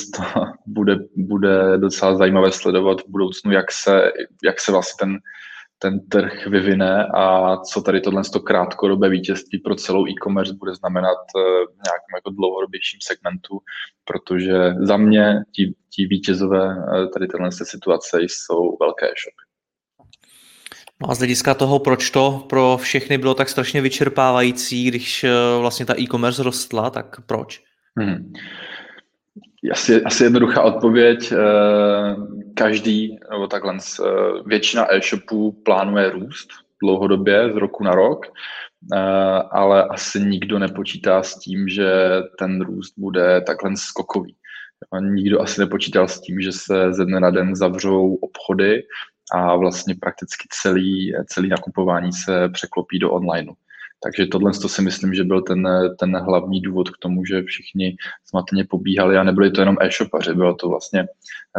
bude, 0.67 0.97
bude 1.17 1.79
docela 1.79 2.17
zajímavé 2.17 2.53
sledovat 2.53 3.01
v 3.01 3.09
budoucnu, 3.09 3.53
jak 3.53 3.73
se, 3.73 4.13
jak 4.45 4.61
se 4.61 4.73
vlastně 4.73 5.07
ten, 5.07 5.19
ten 5.79 6.09
trh 6.09 6.47
vyvine 6.47 7.07
a 7.15 7.57
co 7.57 7.83
tady 7.83 8.01
tohle 8.01 8.23
krátkodobé 8.45 9.09
vítězství 9.09 9.59
pro 9.59 9.75
celou 9.75 10.07
e-commerce 10.07 10.55
bude 10.55 10.75
znamenat 10.75 11.19
v 11.35 11.39
eh, 11.39 11.83
nějakém 11.87 12.15
jako 12.15 12.31
dlouhodobějším 12.31 13.01
segmentu, 13.03 13.61
protože 14.05 14.75
za 14.81 14.97
mě 14.97 15.35
ti, 15.53 15.75
ti 15.97 16.07
vítězové 16.07 16.77
eh, 16.77 17.07
tady 17.07 17.27
téhle 17.27 17.53
situace 17.53 18.23
jsou 18.23 18.77
velké 18.81 19.07
e-shopy. 19.07 19.49
No 21.03 21.11
a 21.11 21.15
z 21.15 21.19
hlediska 21.19 21.55
toho, 21.55 21.79
proč 21.79 22.11
to 22.11 22.47
pro 22.49 22.77
všechny 22.83 23.19
bylo 23.19 23.35
tak 23.35 23.49
strašně 23.49 23.81
vyčerpávající, 23.81 24.85
když 24.85 25.25
eh, 25.25 25.31
vlastně 25.61 25.87
ta 25.87 26.01
e-commerce 26.01 26.43
rostla, 26.43 26.91
tak 26.91 27.17
proč? 27.27 27.63
Hmm. 27.99 28.33
Asi, 29.73 30.03
asi 30.03 30.25
jednoduchá 30.25 30.63
odpověď. 30.63 31.33
Eh, 31.33 32.17
každý, 32.55 33.19
nebo 33.31 33.47
takhle, 33.47 33.75
eh, 33.75 34.05
většina 34.47 34.95
e-shopů 34.95 35.53
plánuje 35.53 36.11
růst 36.11 36.49
dlouhodobě, 36.83 37.53
z 37.53 37.57
roku 37.57 37.85
na 37.85 37.95
rok, 37.95 38.27
eh, 38.27 38.99
ale 39.51 39.85
asi 39.85 40.21
nikdo 40.21 40.59
nepočítá 40.59 41.23
s 41.23 41.39
tím, 41.39 41.69
že 41.69 41.93
ten 42.39 42.61
růst 42.61 42.95
bude 42.97 43.41
takhle 43.41 43.77
skokový. 43.77 44.35
Nikdo 45.01 45.41
asi 45.41 45.61
nepočítal 45.61 46.09
s 46.09 46.21
tím, 46.21 46.41
že 46.41 46.53
se 46.53 46.93
ze 46.93 47.05
dne 47.05 47.21
na 47.21 47.31
den 47.31 47.57
zavřou 47.57 48.15
obchody 48.15 48.83
a 49.33 49.57
vlastně 49.57 49.95
prakticky 50.01 50.49
celý, 50.51 51.13
celý 51.27 51.49
nakupování 51.49 52.13
se 52.13 52.49
překlopí 52.49 52.99
do 52.99 53.13
onlineu. 53.13 53.55
Takže 54.03 54.27
tohle 54.27 54.53
to 54.63 54.69
si 54.69 54.83
myslím, 54.83 55.15
že 55.15 55.25
byl 55.25 55.43
ten, 55.43 55.69
ten 55.99 56.17
hlavní 56.17 56.61
důvod 56.61 56.91
k 56.91 56.99
tomu, 56.99 57.25
že 57.25 57.43
všichni 57.43 57.97
smatně 58.25 58.65
pobíhali 58.65 59.17
a 59.17 59.23
nebyli 59.23 59.51
to 59.51 59.61
jenom 59.61 59.77
e-shopaři, 59.81 60.35
byla 60.35 60.55
to 60.55 60.69
vlastně 60.69 61.07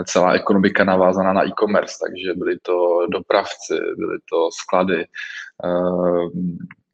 celá 0.06 0.34
ekonomika 0.34 0.84
navázaná 0.84 1.34
na 1.34 1.48
e-commerce, 1.48 1.96
takže 2.08 2.34
byli 2.34 2.60
to 2.60 3.08
dopravci, 3.12 3.74
byly 3.98 4.18
to 4.30 4.50
sklady, 4.52 5.08
eh, 5.66 6.30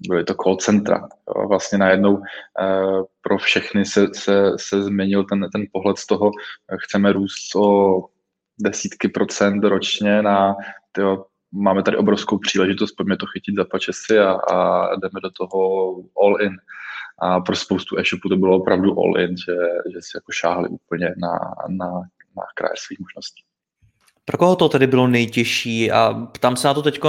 byly 0.09 0.23
to 0.23 0.33
call 0.33 0.55
centra. 0.55 1.07
Vlastně 1.47 1.77
najednou 1.77 2.21
eh, 2.61 3.01
pro 3.21 3.37
všechny 3.37 3.85
se, 3.85 4.07
se, 4.13 4.51
se 4.55 4.83
změnil 4.83 5.23
ten, 5.23 5.49
ten 5.53 5.65
pohled 5.71 5.97
z 5.97 6.05
toho, 6.05 6.31
chceme 6.83 7.13
růst 7.13 7.55
o 7.55 7.99
desítky 8.59 9.07
procent 9.07 9.63
ročně 9.63 10.21
na 10.21 10.55
tyjo, 10.91 11.25
máme 11.51 11.83
tady 11.83 11.97
obrovskou 11.97 12.37
příležitost, 12.37 12.91
pojďme 12.91 13.17
to 13.17 13.25
chytit 13.25 13.55
za 13.55 13.65
pačesy 13.65 14.19
a, 14.19 14.31
a 14.31 14.89
jdeme 14.95 15.19
do 15.23 15.29
toho 15.29 15.59
all 16.21 16.41
in. 16.41 16.57
A 17.19 17.39
pro 17.39 17.55
spoustu 17.55 17.99
e-shopů 17.99 18.29
to 18.29 18.37
bylo 18.37 18.57
opravdu 18.57 18.99
all 18.99 19.19
in, 19.19 19.37
že, 19.37 19.55
že 19.93 19.99
si 20.01 20.11
jako 20.17 20.31
šáhli 20.31 20.69
úplně 20.69 21.05
na, 21.05 21.39
na, 21.69 21.91
na 22.37 22.43
kraje 22.55 22.73
svých 22.77 22.99
možností. 22.99 23.43
Pro 24.25 24.37
koho 24.37 24.55
to 24.55 24.69
tedy 24.69 24.87
bylo 24.87 25.07
nejtěžší? 25.07 25.91
A 25.91 26.13
ptám 26.31 26.55
se 26.55 26.67
na 26.67 26.73
to 26.73 26.81
teď, 26.81 26.99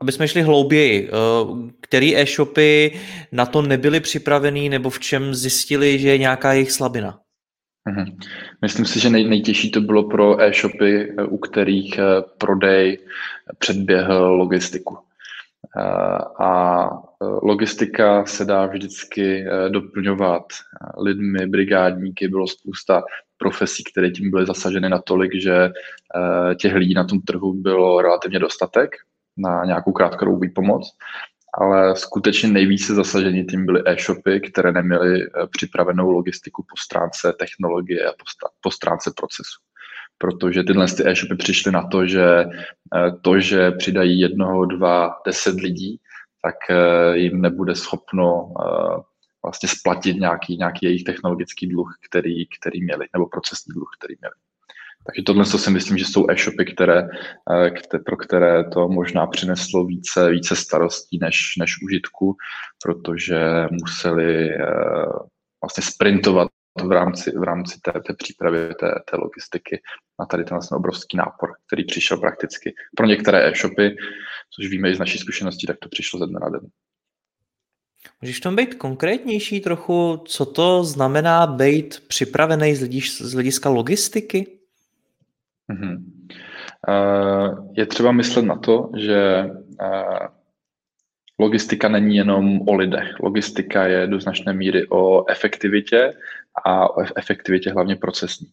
aby 0.00 0.12
jsme 0.12 0.28
šli 0.28 0.42
hlouběji. 0.42 1.08
Eh, 1.08 1.72
který 1.80 2.16
e-shopy 2.16 3.00
na 3.32 3.46
to 3.46 3.62
nebyly 3.62 4.00
připravený 4.00 4.68
nebo 4.68 4.90
v 4.90 5.00
čem 5.00 5.34
zjistili, 5.34 5.98
že 5.98 6.08
je 6.08 6.18
nějaká 6.18 6.52
jejich 6.52 6.72
slabina? 6.72 7.23
Mhm. 7.88 8.18
Myslím 8.62 8.86
si, 8.86 9.00
že 9.00 9.10
nej, 9.10 9.28
nejtěžší 9.28 9.70
to 9.70 9.80
bylo 9.80 10.08
pro 10.08 10.42
e-shopy, 10.42 11.14
eh, 11.18 11.24
u 11.24 11.38
kterých 11.38 11.98
eh, 11.98 12.02
prodej 12.38 12.98
předběhl 13.58 14.26
logistiku. 14.26 14.98
Eh, 15.76 16.18
a 16.44 16.88
logistika 17.42 18.26
se 18.26 18.44
dá 18.44 18.66
vždycky 18.66 19.44
doplňovat 19.68 20.44
lidmi, 20.98 21.46
brigádníky, 21.46 22.28
bylo 22.28 22.46
spousta 22.46 23.02
profesí, 23.38 23.84
které 23.84 24.10
tím 24.10 24.30
byly 24.30 24.46
zasaženy 24.46 24.88
natolik, 24.88 25.34
že 25.34 25.70
těch 26.58 26.74
lidí 26.74 26.94
na 26.94 27.04
tom 27.04 27.20
trhu 27.20 27.52
bylo 27.52 28.02
relativně 28.02 28.38
dostatek 28.38 28.90
na 29.36 29.64
nějakou 29.64 29.92
krátkodobou 29.92 30.40
pomoc 30.54 30.96
ale 31.58 31.96
skutečně 31.96 32.48
nejvíce 32.48 32.94
zasažení 32.94 33.44
tím 33.44 33.66
byly 33.66 33.82
e-shopy, 33.86 34.40
které 34.40 34.72
neměly 34.72 35.22
eh, 35.22 35.46
připravenou 35.46 36.10
logistiku 36.10 36.62
po 36.62 36.76
stránce 36.76 37.32
technologie 37.38 38.08
a 38.08 38.12
po 38.62 38.70
stránce 38.70 39.12
procesu. 39.16 39.60
Protože 40.18 40.62
tyhle 40.62 40.86
ty 40.86 41.08
e-shopy 41.10 41.36
přišly 41.36 41.72
na 41.72 41.88
to, 41.88 42.06
že 42.06 42.24
eh, 42.26 43.10
to, 43.22 43.40
že 43.40 43.70
přidají 43.70 44.20
jednoho, 44.20 44.64
dva, 44.64 45.14
deset 45.26 45.60
lidí, 45.60 46.00
tak 46.42 46.54
eh, 46.70 47.18
jim 47.18 47.40
nebude 47.40 47.74
schopno 47.74 48.54
vlastně 49.44 49.68
splatit 49.68 50.16
nějaký, 50.16 50.56
nějaký 50.56 50.86
jejich 50.86 51.04
technologický 51.04 51.66
dluh, 51.66 51.98
který, 52.08 52.46
který 52.46 52.84
měli, 52.84 53.06
nebo 53.12 53.26
procesní 53.26 53.74
dluh, 53.74 53.88
který 53.98 54.14
měli. 54.20 54.34
Takže 55.06 55.22
tohle 55.26 55.44
si 55.44 55.70
myslím, 55.70 55.98
že 55.98 56.04
jsou 56.04 56.30
e-shopy, 56.30 56.64
které, 56.64 57.08
eh, 57.52 57.70
které, 57.70 58.02
pro 58.02 58.16
které 58.16 58.64
to 58.64 58.88
možná 58.88 59.26
přineslo 59.26 59.84
více, 59.84 60.30
více 60.30 60.56
starostí 60.56 61.18
než, 61.18 61.36
než 61.58 61.82
užitku, 61.82 62.36
protože 62.84 63.38
museli 63.70 64.50
eh, 64.50 64.66
vlastně 65.62 65.82
sprintovat 65.82 66.48
v 66.82 66.92
rámci, 66.92 67.30
v 67.30 67.42
rámci 67.42 67.80
té, 67.80 67.92
té 67.92 68.14
přípravy 68.14 68.58
té, 68.68 68.94
té 69.10 69.16
logistiky 69.16 69.82
na 70.20 70.26
tady 70.26 70.44
ten 70.44 70.54
vlastně 70.54 70.76
obrovský 70.76 71.16
nápor, 71.16 71.52
který 71.66 71.84
přišel 71.84 72.18
prakticky. 72.18 72.74
Pro 72.96 73.06
některé 73.06 73.48
e-shopy, 73.50 73.96
což 74.56 74.66
víme 74.66 74.90
i 74.90 74.94
z 74.94 74.98
naší 74.98 75.18
zkušenosti, 75.18 75.66
tak 75.66 75.76
to 75.78 75.88
přišlo 75.88 76.18
ze 76.18 76.26
dne 76.26 76.40
na 76.42 76.48
den. 76.48 76.60
Můžeš 78.22 78.40
tom 78.40 78.56
být 78.56 78.74
konkrétnější 78.74 79.60
trochu, 79.60 80.22
co 80.26 80.46
to 80.46 80.84
znamená 80.84 81.46
být 81.46 82.02
připravený 82.08 82.74
z 82.74 83.32
hlediska 83.32 83.68
logistiky? 83.68 84.53
Mm-hmm. 85.72 86.04
Je 87.76 87.86
třeba 87.86 88.12
myslet 88.12 88.44
na 88.44 88.56
to, 88.56 88.90
že 88.96 89.50
logistika 91.38 91.88
není 91.88 92.16
jenom 92.16 92.60
o 92.68 92.74
lidech. 92.74 93.20
Logistika 93.20 93.86
je 93.86 94.06
do 94.06 94.20
značné 94.20 94.52
míry 94.52 94.86
o 94.88 95.30
efektivitě 95.30 96.12
a 96.64 96.96
o 96.96 97.02
efektivitě 97.16 97.72
hlavně 97.72 97.96
procesní. 97.96 98.46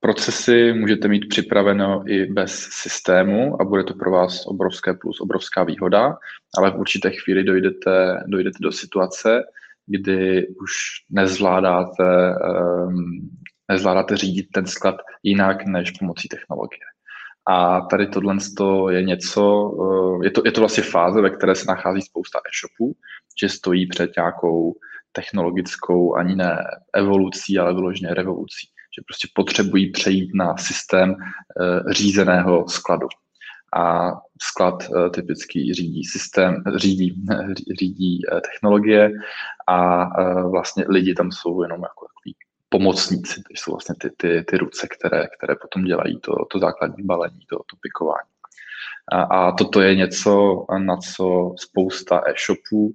Procesy 0.00 0.72
můžete 0.72 1.08
mít 1.08 1.28
připraveno 1.28 2.04
i 2.06 2.26
bez 2.26 2.52
systému 2.54 3.62
a 3.62 3.64
bude 3.64 3.84
to 3.84 3.94
pro 3.94 4.10
vás 4.10 4.46
obrovské 4.46 4.94
plus, 4.94 5.20
obrovská 5.20 5.64
výhoda, 5.64 6.16
ale 6.58 6.70
v 6.70 6.76
určité 6.76 7.10
chvíli 7.10 7.44
dojdete, 7.44 8.24
dojdete 8.26 8.58
do 8.60 8.72
situace, 8.72 9.42
kdy 9.86 10.48
už 10.48 10.72
nezvládáte 11.10 12.34
um, 12.34 13.30
nezvládáte 13.68 14.16
řídit 14.16 14.46
ten 14.54 14.66
sklad 14.66 14.96
jinak 15.22 15.66
než 15.66 15.90
pomocí 15.90 16.28
technologie. 16.28 16.80
A 17.46 17.80
tady 17.80 18.06
tohle 18.06 18.36
je 18.90 19.02
něco, 19.02 19.72
eh, 19.82 20.26
je 20.26 20.30
to, 20.30 20.42
je 20.44 20.52
to 20.52 20.60
vlastně 20.60 20.82
fáze, 20.82 21.20
ve 21.20 21.30
které 21.30 21.54
se 21.54 21.64
nachází 21.68 22.02
spousta 22.02 22.38
e-shopů, 22.38 22.96
že 23.40 23.48
stojí 23.48 23.86
před 23.86 24.10
nějakou 24.16 24.74
technologickou, 25.12 26.14
ani 26.14 26.36
ne 26.36 26.58
evolucí, 26.94 27.58
ale 27.58 27.74
vyloženě 27.74 28.14
revolucí. 28.14 28.68
Že 28.98 29.02
prostě 29.06 29.28
potřebují 29.34 29.90
přejít 29.90 30.30
na 30.34 30.56
systém 30.56 31.16
řízeného 31.90 32.68
skladu 32.68 33.08
a 33.76 34.12
sklad 34.42 34.88
uh, 34.88 35.10
typicky 35.10 35.74
řídí 35.74 36.04
systém, 36.04 36.62
řídí, 36.76 37.24
řídí 37.80 38.22
technologie 38.52 39.10
a 39.68 40.04
vlastně 40.48 40.84
lidi 40.88 41.14
tam 41.14 41.32
jsou 41.32 41.62
jenom 41.62 41.82
jako 41.82 42.06
takový 42.06 42.36
pomocníci, 42.68 43.34
to 43.34 43.48
jsou 43.50 43.72
vlastně 43.72 43.94
ty, 44.00 44.10
ty, 44.16 44.44
ty 44.44 44.56
ruce, 44.56 44.88
které, 44.98 45.26
které 45.38 45.54
potom 45.62 45.84
dělají 45.84 46.20
to, 46.20 46.32
to 46.50 46.58
základní 46.58 47.04
balení, 47.04 47.40
to, 47.48 47.56
to 47.56 47.76
pikování. 47.80 48.28
A, 49.12 49.22
a 49.22 49.52
toto 49.52 49.80
je 49.80 49.94
něco, 49.94 50.64
na 50.78 50.96
co 50.96 51.54
spousta 51.58 52.22
e-shopů 52.26 52.94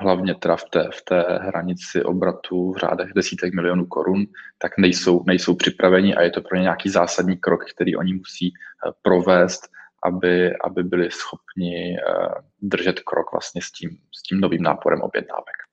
hlavně 0.00 0.34
teda 0.34 0.56
v 0.56 0.64
té, 0.64 0.88
v 0.92 1.02
té 1.04 1.22
hranici 1.22 2.02
obratu 2.02 2.72
v 2.72 2.76
řádech 2.76 3.08
desítek 3.14 3.54
milionů 3.54 3.86
korun, 3.86 4.26
tak 4.58 4.78
nejsou, 4.78 5.24
nejsou 5.26 5.54
připraveni 5.54 6.14
a 6.14 6.22
je 6.22 6.30
to 6.30 6.40
pro 6.40 6.56
ně 6.56 6.62
nějaký 6.62 6.88
zásadní 6.88 7.36
krok, 7.36 7.64
který 7.70 7.96
oni 7.96 8.14
musí 8.14 8.48
eh, 8.48 8.92
provést, 9.02 9.68
aby, 10.04 10.56
aby 10.64 10.82
byli 10.82 11.10
schopni 11.10 11.96
eh, 11.96 12.28
držet 12.62 13.00
krok 13.00 13.32
vlastně 13.32 13.62
s 13.62 13.72
tím, 13.72 13.90
s 13.90 14.22
tím 14.22 14.40
novým 14.40 14.62
náporem 14.62 15.00
objednávek. 15.00 15.69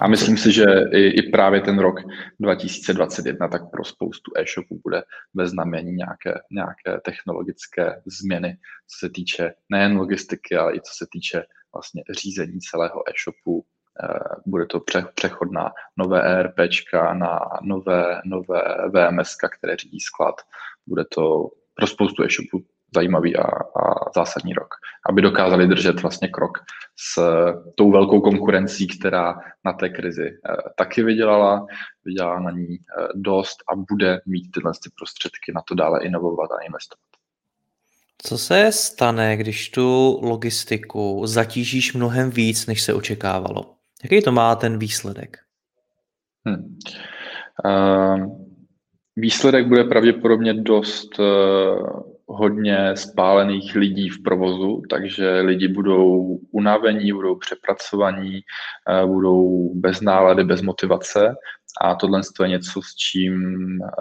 A 0.00 0.08
myslím 0.08 0.36
si, 0.36 0.52
že 0.52 0.64
i, 0.92 1.06
i 1.06 1.30
právě 1.30 1.60
ten 1.60 1.78
rok 1.78 1.96
2021 2.40 3.48
tak 3.48 3.70
pro 3.70 3.84
spoustu 3.84 4.32
e-shopů 4.36 4.80
bude 4.82 5.02
ve 5.34 5.48
znamení 5.48 5.92
nějaké, 5.92 6.40
nějaké 6.50 7.00
technologické 7.04 8.02
změny, 8.06 8.56
co 8.88 9.06
se 9.06 9.12
týče 9.12 9.54
nejen 9.68 9.96
logistiky, 9.96 10.56
ale 10.56 10.76
i 10.76 10.80
co 10.80 10.92
se 10.94 11.06
týče 11.12 11.44
vlastně 11.74 12.02
řízení 12.10 12.60
celého 12.60 13.02
e-shopu. 13.10 13.64
Eh, 14.04 14.18
bude 14.46 14.66
to 14.66 14.80
přechod 15.14 15.52
na 15.52 15.72
nové 15.96 16.22
ERP, 16.22 16.56
na 17.12 17.40
nové, 17.62 18.20
nové 18.24 18.62
VMS, 18.88 19.36
které 19.58 19.76
řídí 19.76 20.00
sklad. 20.00 20.34
Bude 20.86 21.04
to 21.14 21.48
pro 21.74 21.86
spoustu 21.86 22.22
e-shopů 22.22 22.64
zajímavý 22.94 23.36
a, 23.36 23.42
a 23.42 24.10
zásadní 24.14 24.52
rok, 24.52 24.68
aby 25.10 25.22
dokázali 25.22 25.66
držet 25.66 26.02
vlastně 26.02 26.28
krok 26.28 26.58
s 26.96 27.20
tou 27.74 27.90
velkou 27.90 28.20
konkurencí, 28.20 28.86
která 28.86 29.40
na 29.64 29.72
té 29.72 29.88
krizi 29.88 30.26
eh, 30.26 30.56
taky 30.78 31.02
vydělala, 31.02 31.66
vydělala 32.04 32.40
na 32.40 32.50
ní 32.50 32.76
eh, 32.76 33.08
dost 33.14 33.56
a 33.72 33.76
bude 33.76 34.20
mít 34.26 34.50
tyhle 34.54 34.72
prostředky 34.98 35.52
na 35.54 35.62
to 35.68 35.74
dále 35.74 36.04
inovovat 36.04 36.50
a 36.50 36.64
investovat. 36.64 37.10
Co 38.22 38.38
se 38.38 38.72
stane, 38.72 39.36
když 39.36 39.70
tu 39.70 40.18
logistiku 40.22 41.22
zatížíš 41.26 41.94
mnohem 41.94 42.30
víc, 42.30 42.66
než 42.66 42.82
se 42.82 42.94
očekávalo? 42.94 43.74
Jaký 44.02 44.22
to 44.22 44.32
má 44.32 44.56
ten 44.56 44.78
výsledek? 44.78 45.38
Hmm. 46.46 46.78
Uh, 47.64 48.46
výsledek 49.16 49.66
bude 49.66 49.84
pravděpodobně 49.84 50.54
dost 50.54 51.18
uh, 51.18 52.02
hodně 52.32 52.96
spálených 52.96 53.74
lidí 53.74 54.08
v 54.08 54.22
provozu, 54.22 54.82
takže 54.90 55.40
lidi 55.40 55.68
budou 55.68 56.38
unavení, 56.52 57.12
budou 57.12 57.36
přepracovaní, 57.36 58.40
uh, 59.02 59.10
budou 59.14 59.70
bez 59.74 60.00
nálady, 60.00 60.44
bez 60.44 60.62
motivace 60.62 61.34
a 61.80 61.94
tohle 61.94 62.20
je 62.42 62.48
něco, 62.48 62.82
s 62.82 62.94
čím 62.94 63.34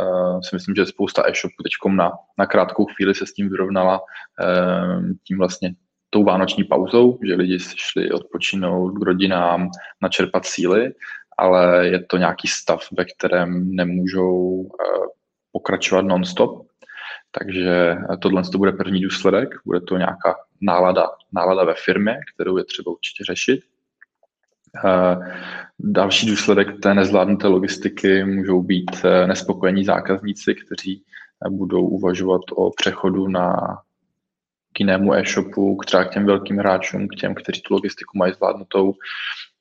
uh, 0.01 0.39
si 0.41 0.55
myslím, 0.55 0.75
že 0.75 0.86
spousta 0.86 1.24
e-shopů 1.27 1.63
teď 1.63 1.71
na, 1.95 2.12
na 2.38 2.45
krátkou 2.45 2.86
chvíli 2.86 3.15
se 3.15 3.25
s 3.25 3.33
tím 3.33 3.50
vyrovnala 3.50 4.00
uh, 4.00 5.03
tím 5.27 5.38
vlastně 5.38 5.74
tou 6.09 6.24
vánoční 6.24 6.63
pauzou, 6.63 7.19
že 7.27 7.36
lidi 7.36 7.59
si 7.59 7.75
šli 7.77 8.12
odpočinout 8.12 8.91
k 8.91 9.05
rodinám, 9.05 9.69
načerpat 10.01 10.45
síly, 10.45 10.93
ale 11.38 11.88
je 11.88 12.05
to 12.05 12.17
nějaký 12.17 12.48
stav, 12.48 12.88
ve 12.98 13.05
kterém 13.05 13.75
nemůžou 13.75 14.69
pokračovat 15.51 16.01
non-stop. 16.01 16.68
Takže 17.31 17.95
tohle 18.19 18.43
to 18.51 18.57
bude 18.57 18.71
první 18.71 19.01
důsledek, 19.01 19.50
bude 19.65 19.81
to 19.81 19.98
nějaká 19.98 20.36
nálada, 20.62 21.09
nálada 21.31 21.63
ve 21.63 21.74
firmě, 21.74 22.17
kterou 22.33 22.57
je 22.57 22.63
třeba 22.63 22.91
určitě 22.91 23.24
řešit. 23.24 23.62
Eh, 24.86 25.17
další 25.79 26.27
důsledek 26.27 26.67
té 26.79 26.93
nezvládnuté 26.93 27.48
logistiky 27.48 28.24
můžou 28.24 28.63
být 28.63 28.91
eh, 29.03 29.27
nespokojení 29.27 29.86
zákazníci, 29.86 30.55
kteří 30.55 31.04
eh, 31.45 31.49
budou 31.49 31.88
uvažovat 31.88 32.41
o 32.51 32.71
přechodu 32.71 33.27
na 33.27 33.56
k 34.73 34.80
jinému 34.80 35.13
e-shopu, 35.13 35.75
k 35.75 35.86
třeba 35.86 36.04
k 36.04 36.10
těm 36.13 36.25
velkým 36.25 36.58
hráčům, 36.58 37.08
k 37.08 37.15
těm, 37.15 37.36
kteří 37.36 37.62
tu 37.62 37.73
logistiku 37.73 38.17
mají 38.17 38.34
zvládnutou. 38.34 38.93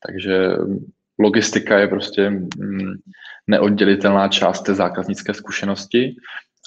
Takže 0.06 0.56
logistika 1.18 1.78
je 1.78 1.88
prostě 1.88 2.30
mm, 2.30 2.94
neoddělitelná 3.46 4.28
část 4.28 4.62
té 4.62 4.74
zákaznické 4.74 5.34
zkušenosti 5.34 6.16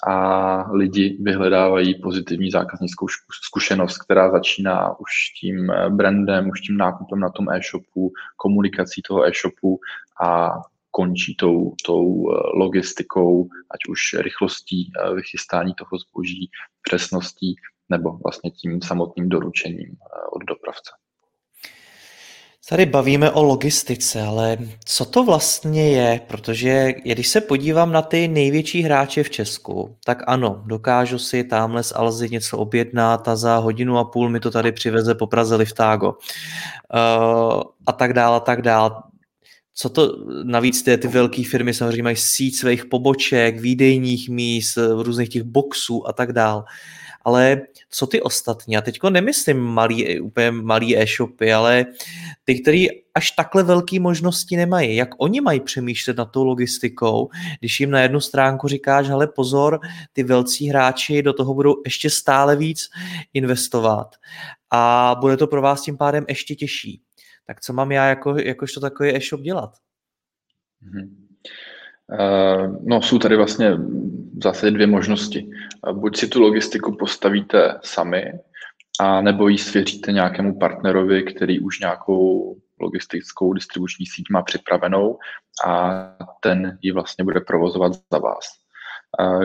a 0.08 0.72
lidi 0.72 1.18
vyhledávají 1.22 2.02
pozitivní 2.02 2.52
zákaznickou 2.52 3.08
zkušenost, 3.46 3.98
která 3.98 4.32
začíná 4.32 5.00
už 5.00 5.12
tím 5.40 5.72
eh, 5.72 5.90
brandem, 5.90 6.50
už 6.50 6.62
tím 6.62 6.78
nákupem 6.78 7.20
na 7.20 7.30
tom 7.30 7.50
e-shopu, 7.50 8.12
komunikací 8.38 9.02
toho 9.02 9.26
e-shopu 9.26 9.80
a 10.24 10.52
končí 10.92 11.36
tou, 11.36 11.74
tou 11.86 12.32
eh, 12.32 12.36
logistikou, 12.54 13.50
ať 13.72 13.80
už 13.90 14.00
rychlostí 14.14 14.92
eh, 14.92 15.14
vychystání 15.16 15.74
toho 15.74 16.00
zboží, 16.00 16.50
přesností 16.82 17.56
nebo 17.90 18.12
vlastně 18.12 18.52
tím 18.52 18.82
samotným 18.82 19.30
doručením 19.30 19.98
od 20.32 20.44
dopravce. 20.46 20.92
Tady 22.69 22.86
bavíme 22.86 23.32
o 23.32 23.43
logistice, 23.43 24.21
ale 24.21 24.58
co 24.86 25.06
to 25.06 25.24
vlastně 25.24 25.89
je? 25.89 26.21
Protože 26.28 26.93
když 27.04 27.28
se 27.28 27.41
podívám 27.41 27.91
na 27.91 28.02
ty 28.02 28.28
největší 28.28 28.82
hráče 28.82 29.24
v 29.24 29.30
Česku, 29.30 29.97
tak 30.06 30.24
ano, 30.28 30.63
dokážu 30.65 31.19
si 31.19 31.43
tamhle 31.43 31.84
z 31.84 31.93
Alzy 31.95 32.30
něco 32.30 32.58
objednat 32.58 33.28
a 33.28 33.36
za 33.36 33.58
hodinu 33.58 33.97
a 33.97 34.04
půl 34.04 34.30
mi 34.30 34.39
to 34.39 34.52
tady 34.52 34.71
přiveze 34.71 35.15
po 35.15 35.28
Praze 35.28 35.56
Liftágo. 35.56 36.10
Uh, 36.10 37.62
a 37.86 37.91
tak 37.91 38.13
dále, 38.13 38.38
a 38.38 38.39
tak 38.39 38.62
dále. 38.62 38.91
Co 39.74 39.89
to, 39.89 40.15
navíc 40.43 40.84
ty, 40.84 40.97
ty 40.97 41.08
velké 41.08 41.43
firmy 41.43 41.74
samozřejmě 41.74 42.04
mají 42.04 42.15
síť 42.15 42.56
svých 42.56 42.86
poboček, 42.86 43.60
výdejních 43.60 44.30
míst, 44.30 44.78
různých 44.78 45.30
těch 45.30 45.43
boxů 45.43 46.08
a 46.08 46.13
tak 46.13 46.34
dále 46.34 46.63
ale 47.21 47.62
co 47.89 48.07
ty 48.07 48.21
ostatní? 48.21 48.73
Já 48.73 48.81
teďko 48.81 49.10
nemyslím 49.10 49.60
malý, 49.60 50.19
úplně 50.19 50.51
malý 50.51 50.97
e-shopy, 50.97 51.53
ale 51.53 51.86
ty, 52.43 52.62
kteří 52.62 53.03
až 53.15 53.31
takhle 53.31 53.63
velké 53.63 53.99
možnosti 53.99 54.57
nemají. 54.57 54.95
Jak 54.95 55.10
oni 55.17 55.41
mají 55.41 55.60
přemýšlet 55.60 56.17
nad 56.17 56.25
tou 56.25 56.43
logistikou, 56.43 57.29
když 57.60 57.79
jim 57.79 57.91
na 57.91 58.01
jednu 58.01 58.19
stránku 58.19 58.67
říkáš, 58.67 59.10
ale 59.10 59.27
pozor, 59.27 59.79
ty 60.13 60.23
velcí 60.23 60.69
hráči 60.69 61.21
do 61.21 61.34
toho 61.34 61.53
budou 61.53 61.75
ještě 61.86 62.10
stále 62.10 62.55
víc 62.55 62.89
investovat 63.34 64.15
a 64.71 65.15
bude 65.19 65.38
to 65.38 65.47
pro 65.47 65.62
vás 65.62 65.81
tím 65.81 65.97
pádem 65.97 66.25
ještě 66.29 66.55
těžší. 66.55 67.01
Tak 67.47 67.62
co 67.62 67.73
mám 67.73 67.91
já 67.91 68.05
jako, 68.05 68.38
jakožto 68.38 68.79
takový 68.79 69.15
e-shop 69.15 69.41
dělat? 69.41 69.71
Hmm. 70.81 71.27
Uh, 72.12 72.75
no, 72.84 73.01
jsou 73.01 73.19
tady 73.19 73.38
vlastně 73.38 73.77
zásadě 74.43 74.71
dvě 74.71 74.88
možnosti. 74.88 75.49
Buď 75.91 76.17
si 76.17 76.27
tu 76.27 76.41
logistiku 76.41 76.95
postavíte 76.95 77.80
sami, 77.84 78.32
a 78.99 79.21
nebo 79.21 79.47
ji 79.47 79.58
svěříte 79.58 80.12
nějakému 80.12 80.60
partnerovi, 80.60 81.23
který 81.23 81.60
už 81.60 81.80
nějakou 81.80 82.56
logistickou 82.80 83.54
distribuční 83.54 84.06
síť 84.06 84.25
má 84.32 84.41
připravenou 84.41 85.17
a 85.65 86.01
ten 86.39 86.77
ji 86.82 86.91
vlastně 86.91 87.23
bude 87.23 87.39
provozovat 87.39 87.93
za 87.93 88.19
vás. 88.19 88.45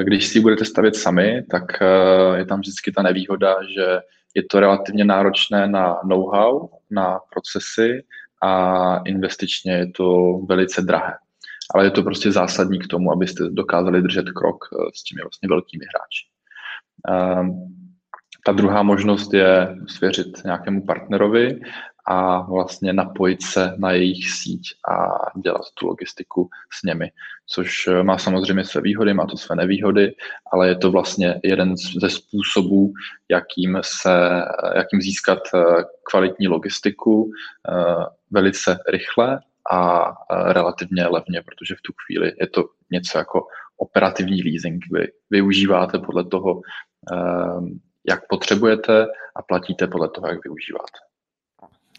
Když 0.03 0.27
si 0.27 0.39
ji 0.39 0.43
budete 0.43 0.65
stavět 0.65 0.97
sami, 0.97 1.43
tak 1.51 1.83
e, 1.83 1.87
je 2.39 2.47
tam 2.47 2.61
vždycky 2.61 2.93
ta 2.93 3.03
nevýhoda, 3.03 3.57
že 3.77 4.01
je 4.35 4.43
to 4.51 4.61
relativně 4.61 5.05
náročné 5.05 5.69
na 5.69 6.01
know-how, 6.05 6.69
na 6.91 7.19
procesy 7.31 8.05
a 8.43 8.97
investičně 9.07 9.73
je 9.73 9.93
to 9.93 10.39
velice 10.49 10.83
drahé 10.83 11.15
ale 11.75 11.85
je 11.85 11.91
to 11.91 12.03
prostě 12.03 12.33
zásadní 12.33 12.79
k 12.79 12.87
tomu, 12.87 13.13
abyste 13.13 13.45
dokázali 13.51 14.03
držet 14.03 14.31
krok 14.31 14.65
eh, 14.73 14.91
s 14.95 15.03
těmi 15.03 15.23
vlastně 15.23 15.49
velkými 15.49 15.85
hráči. 15.85 16.27
Ehm, 17.09 17.53
ta 18.45 18.53
druhá 18.53 18.83
možnost 18.83 19.35
je 19.35 19.77
svěřit 19.89 20.45
nějakému 20.45 20.87
partnerovi 20.87 21.61
a 22.09 22.41
vlastně 22.41 22.93
napojit 22.93 23.43
se 23.43 23.75
na 23.79 23.93
jejich 23.93 24.31
síť 24.31 24.63
a 24.91 24.95
dělat 25.41 25.63
tu 25.75 25.87
logistiku 25.87 26.49
s 26.73 26.83
nimi, 26.83 27.11
což 27.47 27.87
eh, 27.87 28.03
má 28.03 28.19
samozřejmě 28.19 28.65
své 28.65 28.81
výhody, 28.81 29.15
má 29.15 29.27
to 29.27 29.37
své 29.37 29.57
nevýhody, 29.57 30.15
ale 30.53 30.69
je 30.69 30.77
to 30.77 30.91
vlastně 30.91 31.41
jeden 31.45 31.77
ze 32.01 32.11
způsobů, 32.11 32.93
jakým, 33.31 33.79
se, 33.83 34.43
eh, 34.43 34.79
jakým 34.79 35.01
získat 35.01 35.39
kvalitní 36.11 36.49
logistiku 36.49 37.31
velice 38.31 38.79
rychle 38.89 39.41
a 39.71 40.13
relativně 40.53 41.07
levně, 41.07 41.43
protože 41.43 41.75
v 41.75 41.83
tu 41.83 41.93
chvíli 42.07 42.33
je 42.41 42.47
to 42.47 42.65
něco 42.91 43.19
jako 43.19 43.47
operativní 43.77 44.43
leasing. 44.43 44.85
Vy 44.93 45.07
využíváte 45.31 45.99
podle 45.99 46.25
toho, 46.25 46.61
ehm, 47.13 47.81
jak 48.09 48.21
potřebujete 48.29 49.07
a 49.37 49.43
platíte 49.43 49.87
podle 49.87 50.09
toho, 50.09 50.27
jak 50.27 50.45
využíváte. 50.45 50.99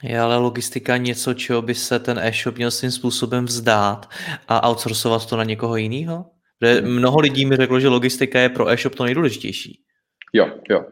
Je 0.04 0.20
ale 0.20 0.38
logistika 0.38 0.98
něco, 0.98 1.34
čeho 1.34 1.62
by 1.62 1.76
se 1.76 2.00
ten 2.00 2.20
e-shop 2.20 2.56
měl 2.56 2.72
svým 2.72 2.92
způsobem 2.92 3.46
vzdát 3.46 4.10
a 4.48 4.70
outsourcovat 4.70 5.30
to 5.30 5.38
na 5.38 5.44
někoho 5.44 5.76
jiného? 5.76 6.26
Mnoho 6.82 7.20
lidí 7.20 7.46
mi 7.46 7.56
řeklo, 7.56 7.80
že 7.80 7.88
logistika 7.88 8.40
je 8.40 8.50
pro 8.50 8.70
e-shop 8.70 8.96
to 8.96 9.04
nejdůležitější. 9.04 9.82
Jo, 10.34 10.48
jo. 10.70 10.86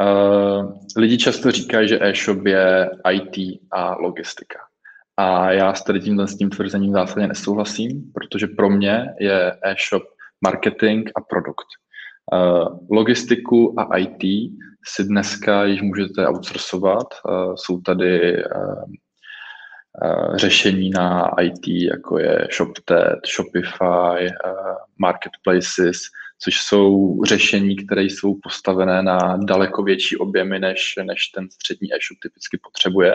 Uh, 0.00 0.72
lidi 0.96 1.18
často 1.18 1.50
říkají, 1.50 1.88
že 1.88 1.98
e-shop 2.00 2.46
je 2.46 2.90
IT 3.10 3.60
a 3.70 3.94
logistika. 3.94 4.58
A 5.18 5.52
já 5.52 5.74
s 5.74 5.84
tímhle 6.02 6.28
s 6.28 6.36
tím 6.36 6.50
tvrzením 6.50 6.92
zásadně 6.92 7.28
nesouhlasím, 7.28 8.12
protože 8.14 8.46
pro 8.46 8.70
mě 8.70 9.06
je 9.20 9.52
e-shop 9.62 10.02
marketing 10.40 11.10
a 11.16 11.20
produkt. 11.20 11.66
Uh, 12.32 12.78
logistiku 12.90 13.80
a 13.80 13.96
IT 13.96 14.52
si 14.86 15.04
dneska 15.04 15.64
již 15.64 15.82
můžete 15.82 16.28
outsourcovat. 16.28 17.06
Uh, 17.28 17.54
jsou 17.54 17.80
tady 17.80 18.44
uh, 18.44 18.82
řešení 20.36 20.90
na 20.90 21.30
IT, 21.40 21.68
jako 21.68 22.18
je 22.18 22.48
ShopTet, 22.56 23.18
Shopify, 23.36 24.34
marketplaces, 24.98 25.96
což 26.38 26.60
jsou 26.60 27.18
řešení, 27.24 27.76
které 27.76 28.02
jsou 28.02 28.38
postavené 28.42 29.02
na 29.02 29.36
daleko 29.36 29.82
větší 29.82 30.16
objemy, 30.16 30.58
než, 30.58 30.94
než 31.02 31.28
ten 31.28 31.50
střední 31.50 31.88
e-shop 31.88 32.18
typicky 32.22 32.58
potřebuje 32.62 33.14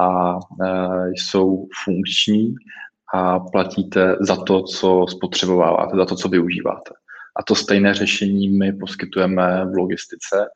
a 0.00 0.38
jsou 1.14 1.66
funkční 1.84 2.54
a 3.14 3.40
platíte 3.40 4.16
za 4.20 4.36
to, 4.36 4.62
co 4.62 5.06
spotřebováváte, 5.08 5.96
za 5.96 6.04
to, 6.04 6.16
co 6.16 6.28
využíváte. 6.28 6.90
A 7.36 7.42
to 7.42 7.54
stejné 7.54 7.94
řešení 7.94 8.48
my 8.48 8.72
poskytujeme 8.72 9.64
v 9.64 9.74
logistice 9.76 10.46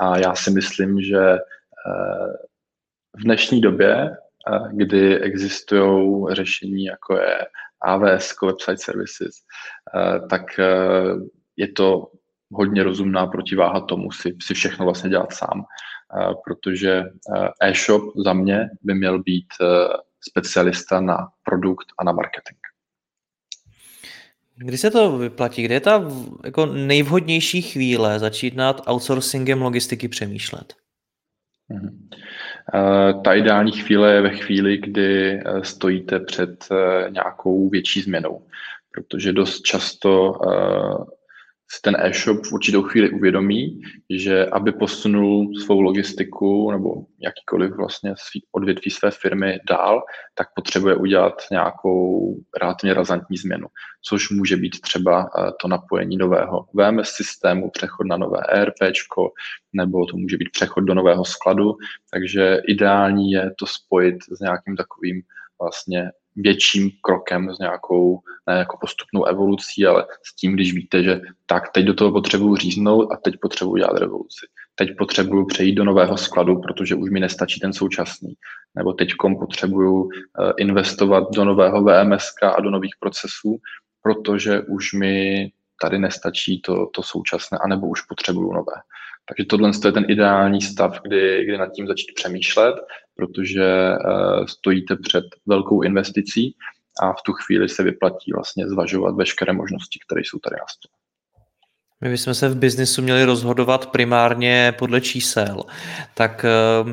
a 0.00 0.18
já 0.18 0.34
si 0.34 0.50
myslím, 0.50 1.02
že 1.02 1.20
eh, 1.20 1.38
v 3.16 3.22
dnešní 3.24 3.60
době, 3.60 4.10
eh, 4.10 4.58
kdy 4.72 5.20
existují 5.20 6.26
řešení 6.34 6.84
jako 6.84 7.16
je 7.16 7.46
AWS, 7.82 8.34
Website 8.42 8.80
Services, 8.80 9.34
tak 10.30 10.42
je 11.60 11.68
to 11.68 12.10
hodně 12.52 12.82
rozumná 12.82 13.26
protiváha 13.26 13.80
tomu 13.80 14.12
si, 14.12 14.36
si 14.42 14.54
všechno 14.54 14.84
vlastně 14.84 15.10
dělat 15.10 15.32
sám, 15.32 15.64
protože 16.44 17.04
e-shop 17.62 18.02
za 18.24 18.32
mě 18.32 18.68
by 18.82 18.94
měl 18.94 19.22
být 19.22 19.46
specialista 20.28 21.00
na 21.00 21.28
produkt 21.44 21.86
a 21.98 22.04
na 22.04 22.12
marketing. 22.12 22.58
Kdy 24.56 24.78
se 24.78 24.90
to 24.90 25.18
vyplatí? 25.18 25.62
Kde 25.62 25.74
je 25.74 25.80
ta 25.80 26.04
jako 26.44 26.66
nejvhodnější 26.66 27.62
chvíle 27.62 28.18
začít 28.18 28.56
nad 28.56 28.88
outsourcingem 28.88 29.62
logistiky 29.62 30.08
přemýšlet? 30.08 30.74
Mhm. 31.68 32.08
Eh, 32.74 33.14
ta 33.24 33.34
ideální 33.34 33.72
chvíle 33.72 34.12
je 34.12 34.20
ve 34.20 34.30
chvíli, 34.30 34.78
kdy 34.78 35.32
eh, 35.32 35.64
stojíte 35.64 36.20
před 36.20 36.68
eh, 36.70 37.10
nějakou 37.10 37.68
větší 37.68 38.00
změnou, 38.00 38.46
protože 38.92 39.32
dost 39.32 39.62
často 39.62 40.40
si 41.72 41.80
ten 41.82 41.96
e-shop 42.00 42.46
v 42.46 42.52
určitou 42.52 42.82
chvíli 42.82 43.10
uvědomí, 43.10 43.80
že 44.10 44.46
aby 44.46 44.72
posunul 44.72 45.54
svou 45.64 45.80
logistiku 45.80 46.70
nebo 46.70 46.94
jakýkoliv 47.18 47.70
vlastně 47.76 48.14
svý 48.18 48.44
odvětví 48.52 48.90
své 48.90 49.10
firmy 49.10 49.58
dál, 49.68 50.02
tak 50.34 50.48
potřebuje 50.54 50.96
udělat 50.96 51.42
nějakou 51.50 52.34
relativně 52.60 52.94
razantní 52.94 53.36
změnu, 53.36 53.66
což 54.02 54.30
může 54.30 54.56
být 54.56 54.80
třeba 54.80 55.22
eh, 55.22 55.50
to 55.60 55.68
napojení 55.68 56.16
nového 56.16 56.66
VMS 56.74 57.08
systému, 57.08 57.70
přechod 57.70 58.06
na 58.06 58.16
nové 58.16 58.40
ERP, 58.48 58.74
nebo 59.72 60.06
to 60.06 60.16
může 60.16 60.36
být 60.36 60.50
přechod 60.52 60.80
do 60.80 60.94
nového 60.94 61.24
skladu, 61.24 61.74
takže 62.12 62.60
ideální 62.68 63.32
je 63.32 63.50
to 63.58 63.66
spojit 63.66 64.16
s 64.22 64.40
nějakým 64.40 64.76
takovým 64.76 65.22
vlastně 65.60 66.10
větším 66.42 66.90
krokem, 67.02 67.54
s 67.54 67.58
nějakou 67.58 68.20
ne 68.46 68.58
jako 68.58 68.76
postupnou 68.80 69.24
evolucí, 69.24 69.86
ale 69.86 70.06
s 70.22 70.36
tím, 70.36 70.52
když 70.52 70.74
víte, 70.74 71.02
že 71.02 71.20
tak 71.46 71.72
teď 71.72 71.84
do 71.84 71.94
toho 71.94 72.12
potřebuju 72.12 72.56
říznout 72.56 73.12
a 73.12 73.16
teď 73.16 73.34
potřebuju 73.42 73.76
dělat 73.76 73.98
revoluci. 73.98 74.46
Teď 74.74 74.88
potřebuju 74.98 75.46
přejít 75.46 75.74
do 75.74 75.84
nového 75.84 76.16
skladu, 76.16 76.60
protože 76.60 76.94
už 76.94 77.10
mi 77.10 77.20
nestačí 77.20 77.60
ten 77.60 77.72
současný. 77.72 78.34
Nebo 78.74 78.92
teď 78.92 79.08
potřebuju 79.38 80.08
eh, 80.08 80.52
investovat 80.58 81.24
do 81.34 81.44
nového 81.44 81.84
VMS 81.84 82.24
a 82.42 82.60
do 82.60 82.70
nových 82.70 82.94
procesů, 83.00 83.58
protože 84.02 84.60
už 84.60 84.92
mi 84.92 85.48
tady 85.82 85.98
nestačí 85.98 86.60
to, 86.60 86.86
to 86.94 87.02
současné, 87.02 87.58
anebo 87.64 87.88
už 87.88 88.02
potřebuju 88.02 88.52
nové. 88.52 88.74
Takže 89.28 89.46
tohle 89.46 89.70
je 89.84 89.92
ten 89.92 90.04
ideální 90.08 90.60
stav, 90.60 91.00
kdy, 91.02 91.44
kdy 91.44 91.58
nad 91.58 91.72
tím 91.72 91.86
začít 91.86 92.14
přemýšlet, 92.14 92.74
protože 93.20 93.92
uh, 93.92 94.46
stojíte 94.46 94.96
před 94.96 95.24
velkou 95.46 95.82
investicí 95.82 96.54
a 97.02 97.12
v 97.12 97.22
tu 97.24 97.32
chvíli 97.32 97.68
se 97.68 97.82
vyplatí 97.82 98.32
vlastně 98.32 98.68
zvažovat 98.68 99.14
veškeré 99.14 99.52
možnosti, 99.52 99.98
které 100.06 100.20
jsou 100.20 100.38
tady 100.38 100.56
na 100.58 100.66
stole. 100.68 101.00
My 102.00 102.10
bychom 102.10 102.34
se 102.34 102.48
v 102.48 102.56
biznisu 102.56 103.02
měli 103.02 103.24
rozhodovat 103.24 103.86
primárně 103.86 104.74
podle 104.78 105.00
čísel. 105.00 105.62
Tak 106.14 106.44
uh, 106.84 106.92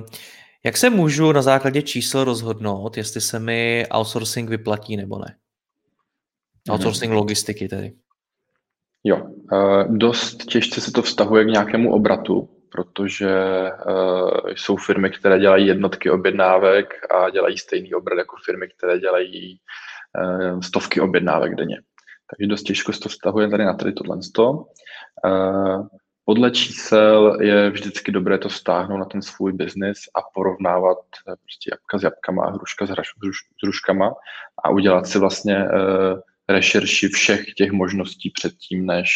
jak 0.65 0.77
se 0.77 0.89
můžu 0.89 1.31
na 1.31 1.41
základě 1.41 1.81
čísel 1.81 2.23
rozhodnout, 2.23 2.97
jestli 2.97 3.21
se 3.21 3.39
mi 3.39 3.85
outsourcing 3.91 4.49
vyplatí 4.49 4.97
nebo 4.97 5.19
ne? 5.19 5.35
Mhm. 6.67 6.73
Outsourcing 6.75 7.13
logistiky 7.13 7.67
tedy. 7.67 7.93
Jo, 9.03 9.17
uh, 9.51 9.97
dost 9.97 10.45
těžce 10.45 10.81
se 10.81 10.91
to 10.91 11.01
vztahuje 11.01 11.43
k 11.45 11.47
nějakému 11.47 11.93
obratu, 11.93 12.49
protože 12.71 13.31
uh, 13.87 14.49
jsou 14.55 14.75
firmy, 14.75 15.09
které 15.09 15.39
dělají 15.39 15.67
jednotky 15.67 16.09
objednávek 16.11 16.93
a 17.11 17.29
dělají 17.29 17.57
stejný 17.57 17.93
obrat 17.93 18.17
jako 18.17 18.35
firmy, 18.45 18.67
které 18.77 18.99
dělají 18.99 19.59
uh, 20.19 20.59
stovky 20.59 21.01
objednávek 21.01 21.55
denně. 21.55 21.81
Takže 22.29 22.49
dost 22.49 22.63
těžko 22.63 22.93
se 22.93 22.99
to 22.99 23.09
vztahuje 23.09 23.49
tady 23.49 23.65
na 23.65 23.73
tady 23.73 23.93
tohle. 23.93 24.17
Uh, 24.37 25.87
podle 26.25 26.51
čísel 26.51 27.37
je 27.41 27.69
vždycky 27.69 28.11
dobré 28.11 28.37
to 28.37 28.49
stáhnout 28.49 28.97
na 28.97 29.05
ten 29.05 29.21
svůj 29.21 29.53
biznis 29.53 29.97
a 30.15 30.19
porovnávat 30.33 30.97
prostě 31.23 31.69
jabka 31.71 31.97
s 31.97 32.03
jabkama 32.03 32.45
a 32.45 32.49
hruška 32.51 32.85
s, 32.85 32.89
hruš, 32.89 33.37
s 33.37 33.63
hruškama 33.63 34.13
a 34.63 34.69
udělat 34.69 35.07
si 35.07 35.19
vlastně 35.19 35.67
rešerši 36.49 37.07
všech 37.07 37.53
těch 37.53 37.71
možností 37.71 38.29
předtím, 38.29 38.85
než, 38.85 39.09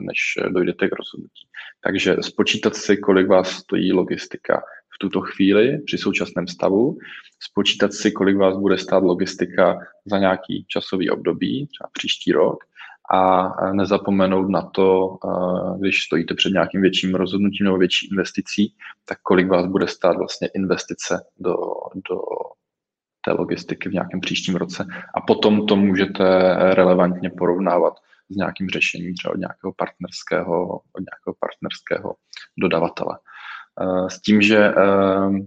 než 0.00 0.18
dojdete 0.52 0.88
k 0.88 0.92
rozhodnutí. 0.98 1.46
Takže 1.84 2.16
spočítat 2.20 2.76
si, 2.76 2.96
kolik 2.96 3.28
vás 3.28 3.48
stojí 3.50 3.92
logistika 3.92 4.62
v 4.94 4.98
tuto 5.00 5.20
chvíli 5.20 5.78
při 5.78 5.98
současném 5.98 6.48
stavu, 6.48 6.98
spočítat 7.40 7.92
si, 7.92 8.12
kolik 8.12 8.36
vás 8.36 8.56
bude 8.56 8.78
stát 8.78 9.02
logistika 9.02 9.78
za 10.06 10.18
nějaký 10.18 10.64
časový 10.68 11.10
období, 11.10 11.66
třeba 11.66 11.90
příští 11.92 12.32
rok, 12.32 12.64
a 13.12 13.50
nezapomenout 13.72 14.48
na 14.48 14.62
to, 14.62 15.18
když 15.78 16.02
stojíte 16.02 16.34
před 16.34 16.52
nějakým 16.52 16.82
větším 16.82 17.14
rozhodnutím 17.14 17.64
nebo 17.64 17.78
větší 17.78 18.08
investicí, 18.10 18.74
tak 19.04 19.18
kolik 19.22 19.48
vás 19.48 19.66
bude 19.66 19.88
stát 19.88 20.16
vlastně 20.16 20.48
investice 20.54 21.24
do, 21.38 21.56
do 22.08 22.16
té 23.24 23.32
logistiky 23.32 23.88
v 23.88 23.92
nějakém 23.92 24.20
příštím 24.20 24.56
roce 24.56 24.86
a 25.14 25.20
potom 25.20 25.66
to 25.66 25.76
můžete 25.76 26.24
relevantně 26.74 27.30
porovnávat 27.30 27.94
s 28.30 28.36
nějakým 28.36 28.68
řešením 28.68 29.14
třeba 29.14 29.34
od 29.34 29.38
nějakého 29.38 29.72
partnerského, 29.72 30.68
od 30.74 31.00
nějakého 31.00 31.34
partnerského 31.40 32.14
dodavatele. 32.58 33.18
Eh, 33.80 34.10
s 34.10 34.20
tím, 34.20 34.42
že 34.42 34.58
eh, 34.58 34.74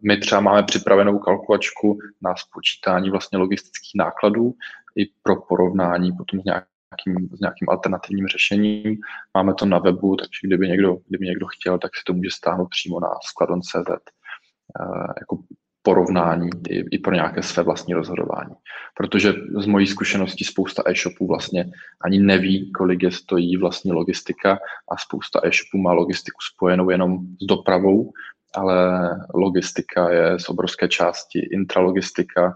my 0.04 0.18
třeba 0.18 0.42
máme 0.42 0.64
připravenou 0.64 1.20
kalkulačku 1.20 1.98
na 2.22 2.36
spočítání 2.36 3.10
vlastně 3.10 3.38
logistických 3.38 3.92
nákladů 3.96 4.54
i 4.96 5.06
pro 5.24 5.42
porovnání 5.42 6.12
potom 6.12 6.42
s 6.42 6.44
nějakým, 6.44 7.30
s 7.38 7.40
nějakým 7.40 7.70
alternativním 7.70 8.28
řešením. 8.28 8.98
Máme 9.38 9.54
to 9.54 9.66
na 9.66 9.80
webu, 9.80 10.16
takže 10.16 10.40
kdyby 10.44 10.68
někdo, 10.68 10.98
kdyby 11.08 11.26
někdo 11.26 11.48
chtěl, 11.48 11.78
tak 11.78 11.96
si 11.96 12.04
to 12.06 12.14
může 12.14 12.30
stáhnout 12.32 12.68
přímo 12.70 13.00
na 13.00 13.10
skladon.cz 13.24 13.76
eh, 13.76 15.14
jako 15.20 15.38
porovnání 15.84 16.50
i, 16.70 16.84
i 16.92 17.00
pro 17.00 17.14
nějaké 17.14 17.44
své 17.44 17.64
vlastní 17.64 17.94
rozhodování. 17.94 18.56
Protože 18.98 19.34
z 19.60 19.66
mojí 19.66 19.88
zkušenosti 19.88 20.46
spousta 20.46 20.84
e-shopů 20.86 21.28
vlastně 21.28 21.66
ani 22.02 22.20
neví, 22.20 22.72
kolik 22.72 23.04
je 23.04 23.12
stojí 23.12 23.58
vlastní 23.58 23.92
logistika 23.92 24.60
a 24.92 24.98
spousta 24.98 25.40
e-shopů 25.44 25.78
má 25.78 25.94
logistiku 25.94 26.38
spojenou 26.54 26.90
jenom 26.90 27.18
s 27.42 27.46
dopravou, 27.46 28.12
ale 28.56 29.10
logistika 29.34 30.10
je 30.10 30.40
z 30.40 30.50
obrovské 30.50 30.88
části 30.88 31.40
intralogistika, 31.40 32.56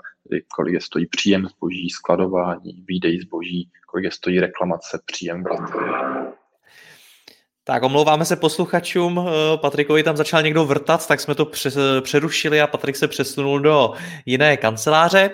kolik 0.56 0.74
je 0.74 0.82
stojí 0.82 1.06
příjem 1.06 1.48
zboží, 1.48 1.90
skladování, 1.90 2.84
výdej 2.88 3.20
zboží, 3.20 3.70
kolik 3.92 4.04
je 4.04 4.12
stojí 4.12 4.40
reklamace, 4.40 5.00
příjem 5.06 5.44
vraty 5.44 5.74
tak 7.68 7.84
omlouváme 7.84 8.26
se 8.26 8.36
posluchačům, 8.36 9.20
eh, 9.28 9.58
Patrikovi 9.58 10.04
tam 10.04 10.18
začal 10.18 10.42
někdo 10.42 10.66
vrtat, 10.66 11.08
tak 11.08 11.20
jsme 11.20 11.36
to 11.36 11.52
přerušili 12.02 12.62
a 12.62 12.68
Patrik 12.68 12.96
se 12.96 13.08
přesunul 13.08 13.60
do 13.60 13.94
jiné 14.26 14.58
kanceláře. 14.58 15.30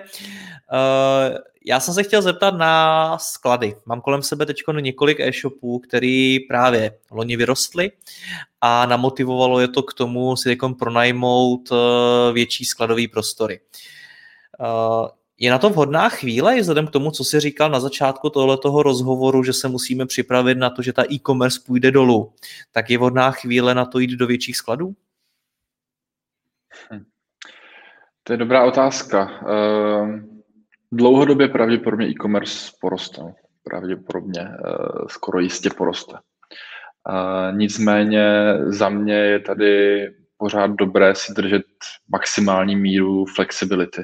Eh, 0.73 1.37
já 1.65 1.79
jsem 1.79 1.93
se 1.93 2.03
chtěl 2.03 2.21
zeptat 2.21 2.57
na 2.57 3.17
sklady. 3.17 3.75
Mám 3.85 4.01
kolem 4.01 4.21
sebe 4.21 4.45
teď 4.45 4.57
několik 4.79 5.19
e-shopů, 5.19 5.79
který 5.79 6.39
právě 6.39 6.91
loni 7.11 7.37
vyrostly 7.37 7.91
a 8.61 8.85
namotivovalo 8.85 9.59
je 9.59 9.67
to 9.67 9.83
k 9.83 9.93
tomu 9.93 10.35
si 10.35 10.57
pronajmout 10.79 11.69
eh, 11.71 12.33
větší 12.33 12.65
skladové 12.65 13.03
prostory. 13.11 13.59
Eh, 15.43 15.45
je 15.45 15.51
na 15.51 15.59
to 15.59 15.69
vhodná 15.69 16.09
chvíle, 16.09 16.59
vzhledem 16.59 16.87
k 16.87 16.91
tomu, 16.91 17.11
co 17.11 17.23
jsi 17.23 17.39
říkal 17.39 17.69
na 17.69 17.79
začátku 17.79 18.29
tohoto 18.29 18.83
rozhovoru, 18.83 19.43
že 19.43 19.53
se 19.53 19.67
musíme 19.67 20.05
připravit 20.05 20.57
na 20.57 20.69
to, 20.69 20.81
že 20.81 20.93
ta 20.93 21.03
e-commerce 21.11 21.59
půjde 21.65 21.91
dolů, 21.91 22.33
tak 22.71 22.89
je 22.89 22.97
vhodná 22.97 23.31
chvíle 23.31 23.75
na 23.75 23.85
to 23.85 23.99
jít 23.99 24.15
do 24.17 24.27
větších 24.27 24.57
skladů? 24.57 24.93
Hm. 26.91 27.03
To 28.23 28.33
je 28.33 28.37
dobrá 28.37 28.63
otázka. 28.63 29.29
Ehm, 29.47 30.41
dlouhodobě 30.91 31.47
pravděpodobně 31.47 32.07
e-commerce 32.07 32.71
poroste. 32.81 33.21
Pravděpodobně 33.63 34.41
eh, 34.41 35.07
skoro 35.09 35.39
jistě 35.39 35.69
poroste. 35.69 36.17
Nicméně 37.51 38.53
za 38.67 38.89
mě 38.89 39.13
je 39.13 39.39
tady 39.39 40.07
pořád 40.37 40.71
dobré 40.71 41.15
si 41.15 41.33
držet 41.33 41.65
maximální 42.09 42.75
míru 42.75 43.25
flexibility. 43.25 44.03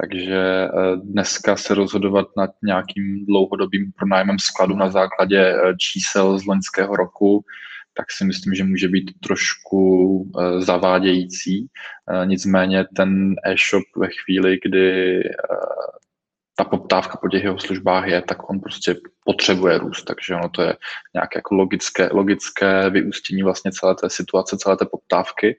Takže 0.00 0.36
eh, 0.36 0.96
dneska 0.96 1.56
se 1.56 1.74
rozhodovat 1.74 2.26
nad 2.36 2.50
nějakým 2.62 3.26
dlouhodobým 3.26 3.92
pronájmem 3.92 4.38
skladu 4.38 4.76
na 4.76 4.90
základě 4.90 5.40
eh, 5.40 5.74
čísel 5.80 6.38
z 6.38 6.46
loňského 6.46 6.96
roku, 6.96 7.44
tak 7.96 8.10
si 8.10 8.24
myslím, 8.24 8.54
že 8.54 8.64
může 8.64 8.88
být 8.88 9.10
trošku 9.22 9.80
eh, 10.24 10.60
zavádějící. 10.60 11.66
Nicméně 12.24 12.84
ten 12.96 13.34
e-shop 13.44 13.84
ve 13.96 14.08
chvíli, 14.08 14.58
kdy 14.64 15.20
ta 16.58 16.64
poptávka 16.64 17.18
po 17.18 17.28
těch 17.28 17.44
jeho 17.44 17.58
službách 17.58 18.08
je, 18.08 18.22
tak 18.22 18.50
on 18.50 18.60
prostě 18.60 18.96
potřebuje 19.24 19.78
růst, 19.78 20.04
takže 20.04 20.34
ono 20.34 20.48
to 20.48 20.62
je 20.62 20.76
nějaké 21.14 21.38
jako 21.38 21.54
logické, 21.54 22.08
logické 22.12 22.90
vyústění 22.90 23.42
vlastně 23.42 23.72
celé 23.72 23.94
té 23.94 24.10
situace, 24.10 24.56
celé 24.58 24.76
té 24.76 24.84
poptávky. 24.90 25.56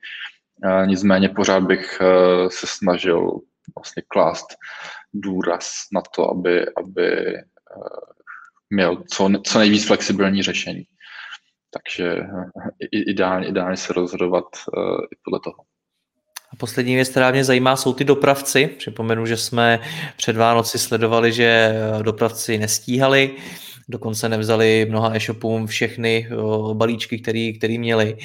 Nicméně 0.86 1.30
pořád 1.30 1.63
bych 1.63 2.02
se 2.47 2.67
snažil 2.67 3.41
vlastně 3.75 4.03
klást 4.08 4.47
důraz 5.13 5.71
na 5.93 6.01
to, 6.15 6.30
aby, 6.32 6.65
aby 6.77 7.36
eh, 7.36 7.43
měl 8.69 9.03
co, 9.12 9.30
co 9.43 9.60
nejvíc 9.60 9.88
flexibilní 9.88 10.43
řešení. 10.43 10.84
Takže 11.71 12.08
eh, 12.10 12.88
ideálně, 12.91 13.47
ideálně 13.47 13.77
se 13.77 13.93
rozhodovat 13.93 14.43
uh, 14.43 14.84
i 15.12 15.15
podle 15.23 15.39
toho. 15.43 15.56
A 16.53 16.56
poslední 16.56 16.95
věc, 16.95 17.10
která 17.10 17.32
mě 17.32 17.43
zajímá, 17.43 17.75
jsou 17.75 17.93
ty 17.93 18.03
dopravci. 18.03 18.67
Připomenu, 18.67 19.25
že 19.25 19.38
jsme 19.38 19.80
před 20.17 20.38
Vánoci 20.38 20.80
sledovali, 20.80 21.34
že 21.34 21.73
dopravci 22.01 22.58
nestíhali, 22.58 23.36
dokonce 23.89 24.30
nevzali 24.30 24.86
mnoha 24.89 25.15
e-shopům 25.15 25.67
všechny 25.67 26.30
balíčky, 26.73 27.19
které 27.58 27.77
měli. 27.77 28.17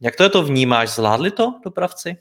Jak 0.00 0.16
to 0.16 0.22
je 0.22 0.28
to 0.28 0.42
vnímáš? 0.42 0.90
Zvládli 0.90 1.30
to 1.30 1.54
dopravci? 1.64 2.16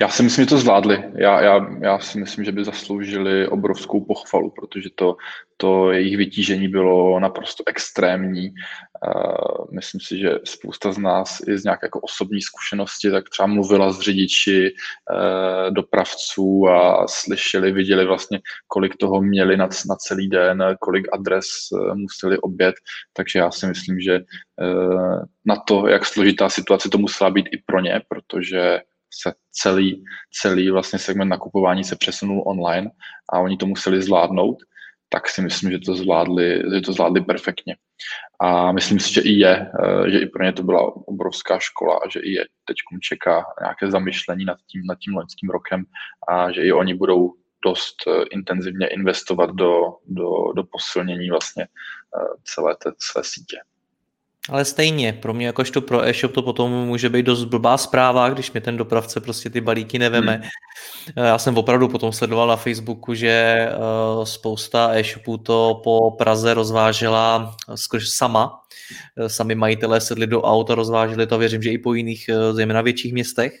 Já 0.00 0.08
si 0.08 0.22
myslím, 0.22 0.44
že 0.44 0.48
to 0.48 0.58
zvládli. 0.58 1.04
Já, 1.14 1.40
já, 1.40 1.66
já 1.82 1.98
si 1.98 2.20
myslím, 2.20 2.44
že 2.44 2.52
by 2.52 2.64
zasloužili 2.64 3.48
obrovskou 3.48 4.04
pochvalu, 4.04 4.50
protože 4.50 4.88
to, 4.94 5.16
to 5.56 5.92
jejich 5.92 6.16
vytížení 6.16 6.68
bylo 6.68 7.20
naprosto 7.20 7.64
extrémní. 7.66 8.50
Uh, 8.50 9.66
myslím 9.74 10.00
si, 10.00 10.18
že 10.18 10.30
spousta 10.44 10.92
z 10.92 10.98
nás 10.98 11.40
i 11.48 11.58
z 11.58 11.64
nějaké 11.64 11.86
jako 11.86 12.00
osobní 12.00 12.40
zkušenosti 12.40 13.10
tak 13.10 13.28
třeba 13.28 13.46
mluvila 13.46 13.92
s 13.92 14.00
řidiči 14.00 14.70
uh, 14.70 15.74
dopravců 15.74 16.68
a 16.68 17.06
slyšeli, 17.08 17.72
viděli 17.72 18.06
vlastně, 18.06 18.40
kolik 18.68 18.96
toho 18.96 19.22
měli 19.22 19.56
na, 19.56 19.68
na 19.88 19.96
celý 19.96 20.28
den, 20.28 20.64
kolik 20.80 21.06
adres 21.12 21.46
uh, 21.72 21.94
museli 21.96 22.38
obět. 22.38 22.74
Takže 23.12 23.38
já 23.38 23.50
si 23.50 23.66
myslím, 23.66 24.00
že 24.00 24.20
na 25.44 25.56
to, 25.56 25.88
jak 25.88 26.06
složitá 26.06 26.48
situace 26.48 26.88
to 26.88 26.98
musela 26.98 27.30
být 27.30 27.46
i 27.52 27.62
pro 27.66 27.80
ně, 27.80 28.00
protože 28.08 28.80
se 29.22 29.32
celý, 29.52 30.04
celý 30.32 30.70
vlastně 30.70 30.98
segment 30.98 31.28
nakupování 31.28 31.84
se 31.84 31.96
přesunul 31.96 32.42
online 32.46 32.90
a 33.32 33.38
oni 33.38 33.56
to 33.56 33.66
museli 33.66 34.02
zvládnout, 34.02 34.56
tak 35.08 35.28
si 35.28 35.42
myslím, 35.42 35.70
že 35.70 35.78
to 35.78 35.94
zvládli, 35.94 36.62
že 36.74 36.80
to 36.80 36.92
zvládli 36.92 37.20
perfektně. 37.20 37.76
A 38.40 38.72
myslím 38.72 39.00
si, 39.00 39.14
že 39.14 39.20
i 39.20 39.32
je, 39.32 39.70
eh, 39.84 40.10
že 40.10 40.18
i 40.18 40.26
pro 40.26 40.44
ně 40.44 40.52
to 40.52 40.62
byla 40.62 40.96
obrovská 41.06 41.58
škola 41.58 41.94
a 42.04 42.08
že 42.08 42.20
i 42.20 42.30
je 42.30 42.44
teď 42.64 42.76
čeká 43.02 43.44
nějaké 43.60 43.90
zamyšlení 43.90 44.44
nad 44.44 44.58
tím, 44.66 44.82
nad 44.86 44.98
tím 44.98 45.14
loňským 45.14 45.50
rokem 45.50 45.84
a 46.28 46.52
že 46.52 46.62
i 46.62 46.72
oni 46.72 46.94
budou 46.94 47.32
dost 47.64 47.96
eh, 48.06 48.24
intenzivně 48.30 48.86
investovat 48.86 49.50
do, 49.50 49.80
do, 50.06 50.52
do 50.56 50.62
posilnění 50.64 51.30
vlastně 51.30 51.64
eh, 51.64 52.36
celé 52.44 52.76
té 52.76 52.90
své 52.98 53.24
sítě. 53.24 53.56
Ale 54.48 54.64
stejně, 54.64 55.12
pro 55.12 55.34
mě 55.34 55.46
jakožto 55.46 55.80
pro 55.80 56.04
e-shop 56.04 56.32
to 56.32 56.42
potom 56.42 56.72
může 56.72 57.08
být 57.08 57.26
dost 57.26 57.44
blbá 57.44 57.76
zpráva, 57.76 58.28
když 58.28 58.52
mi 58.52 58.60
ten 58.60 58.76
dopravce 58.76 59.20
prostě 59.20 59.50
ty 59.50 59.60
balíky 59.60 59.98
neveme. 59.98 60.32
Hmm. 60.32 61.26
Já 61.26 61.38
jsem 61.38 61.58
opravdu 61.58 61.88
potom 61.88 62.12
sledoval 62.12 62.48
na 62.48 62.56
Facebooku, 62.56 63.14
že 63.14 63.28
eh, 63.28 63.70
spousta 64.24 64.90
e-shopů 64.94 65.36
to 65.36 65.80
po 65.84 66.10
Praze 66.10 66.54
rozvážela 66.54 67.56
skrz 67.74 68.08
sama. 68.16 68.60
Eh, 69.16 69.28
sami 69.28 69.54
majitelé 69.54 70.00
sedli 70.00 70.26
do 70.26 70.42
auta, 70.42 70.74
rozváželi 70.74 71.26
to, 71.26 71.38
věřím, 71.38 71.62
že 71.62 71.70
i 71.70 71.78
po 71.78 71.94
jiných, 71.94 72.30
zejména 72.52 72.80
větších 72.80 73.12
městech. 73.12 73.52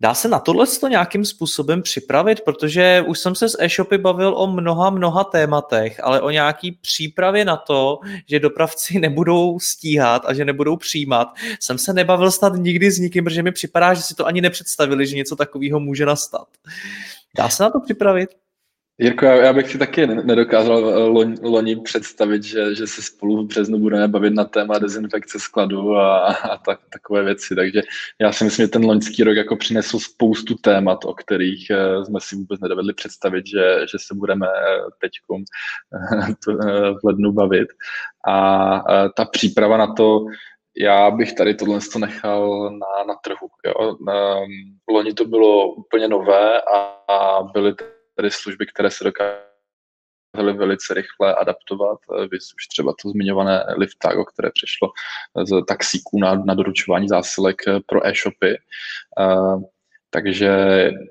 Dá 0.00 0.14
se 0.14 0.28
na 0.28 0.38
tohle 0.38 0.66
to 0.80 0.88
nějakým 0.88 1.24
způsobem 1.24 1.82
připravit, 1.82 2.40
protože 2.40 3.04
už 3.06 3.18
jsem 3.18 3.34
se 3.34 3.48
s 3.48 3.62
e-shopy 3.62 3.98
bavil 3.98 4.34
o 4.36 4.46
mnoha, 4.46 4.90
mnoha 4.90 5.24
tématech, 5.24 6.00
ale 6.02 6.20
o 6.20 6.30
nějaký 6.30 6.72
přípravě 6.72 7.44
na 7.44 7.56
to, 7.56 7.98
že 8.26 8.40
dopravci 8.40 8.98
nebudou 9.00 9.58
stíhat 9.60 10.22
a 10.26 10.34
že 10.34 10.44
nebudou 10.44 10.76
přijímat, 10.76 11.28
jsem 11.60 11.78
se 11.78 11.92
nebavil 11.92 12.30
snad 12.30 12.52
nikdy 12.56 12.90
s 12.90 12.98
nikým, 12.98 13.24
protože 13.24 13.42
mi 13.42 13.52
připadá, 13.52 13.94
že 13.94 14.02
si 14.02 14.14
to 14.14 14.26
ani 14.26 14.40
nepředstavili, 14.40 15.06
že 15.06 15.16
něco 15.16 15.36
takového 15.36 15.80
může 15.80 16.06
nastat. 16.06 16.48
Dá 17.36 17.48
se 17.48 17.62
na 17.62 17.70
to 17.70 17.80
připravit? 17.80 18.30
Jirko, 19.00 19.24
já, 19.24 19.34
já 19.34 19.52
bych 19.52 19.70
si 19.70 19.78
taky 19.78 20.06
nedokázal 20.06 20.90
eh, 20.90 20.94
loni, 20.94 21.36
loni 21.42 21.76
představit, 21.76 22.44
že, 22.44 22.74
že 22.74 22.86
se 22.86 23.02
spolu 23.02 23.42
v 23.42 23.46
březnu 23.46 23.78
budeme 23.78 24.08
bavit 24.08 24.34
na 24.34 24.44
téma 24.44 24.78
dezinfekce 24.78 25.40
skladu 25.40 25.96
a, 25.96 26.26
a 26.26 26.56
tak, 26.56 26.80
takové 26.92 27.24
věci. 27.24 27.54
Takže 27.54 27.82
já 28.20 28.32
si 28.32 28.44
myslím, 28.44 28.64
že 28.64 28.70
ten 28.70 28.84
loňský 28.84 29.24
rok 29.24 29.36
jako 29.36 29.56
přinesl 29.56 29.98
spoustu 29.98 30.54
témat, 30.54 31.04
o 31.04 31.14
kterých 31.14 31.66
uh, 31.70 32.04
jsme 32.04 32.20
si 32.22 32.36
vůbec 32.36 32.60
nedovedli 32.60 32.94
představit, 32.94 33.46
že, 33.46 33.80
že 33.80 33.98
se 34.06 34.14
budeme 34.14 34.46
eh, 34.46 34.80
teď 35.00 35.10
v 37.02 37.06
lednu 37.06 37.32
bavit. 37.32 37.68
A 38.28 38.80
ta 39.16 39.24
příprava 39.24 39.76
na 39.76 39.94
to, 39.94 40.24
já 40.78 41.10
bych 41.10 41.32
tady 41.32 41.54
tohle 41.54 41.78
nechal 41.98 42.70
na, 42.70 43.04
na 43.08 43.14
trhu. 43.24 43.48
Jo. 43.66 43.88
Um, 43.90 44.48
loni 44.90 45.14
to 45.14 45.24
bylo 45.24 45.74
úplně 45.74 46.08
nové 46.08 46.60
a, 46.60 46.78
a 47.08 47.42
byly 47.42 47.74
tedy 48.18 48.30
služby, 48.30 48.66
které 48.66 48.90
se 48.90 49.04
dokázaly 49.04 50.52
velice 50.56 50.94
rychle 50.94 51.34
adaptovat. 51.34 51.98
Vy 52.30 52.36
už 52.36 52.66
třeba 52.68 52.94
to 53.02 53.10
zmiňované 53.10 53.64
Liftago, 53.76 54.24
které 54.24 54.50
přešlo 54.54 54.88
z 55.44 55.64
taxíků 55.68 56.18
na, 56.20 56.34
na 56.34 56.54
doručování 56.54 57.08
zásilek 57.08 57.56
pro 57.86 58.06
e-shopy. 58.06 58.58
Takže 60.10 60.50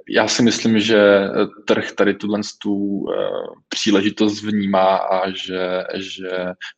já 0.10 0.28
si 0.28 0.44
myslím, 0.44 0.80
že 0.80 1.30
trh 1.68 1.92
tady 1.92 2.14
tuhle 2.14 2.40
tu 2.62 3.06
eh, 3.10 3.30
příležitost 3.70 4.44
vnímá 4.44 4.96
a 4.96 5.30
že, 5.30 5.84
že 5.96 6.30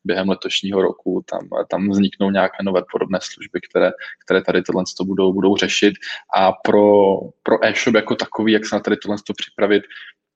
během 0.03 0.29
letošního 0.29 0.81
roku 0.81 1.23
tam, 1.29 1.39
tam 1.69 1.89
vzniknou 1.89 2.29
nějaké 2.31 2.57
nové 2.63 2.81
podobné 2.91 3.19
služby, 3.21 3.59
které, 3.69 3.91
které 4.25 4.41
tady 4.41 4.61
tohle 4.61 4.83
budou, 5.03 5.33
budou 5.33 5.57
řešit. 5.57 5.93
A 6.35 6.51
pro, 6.51 7.15
pro 7.43 7.65
e-shop 7.65 7.95
jako 7.95 8.15
takový, 8.15 8.53
jak 8.53 8.65
se 8.65 8.75
na 8.75 8.79
tady 8.79 8.97
tohle 8.97 9.17
připravit, 9.37 9.83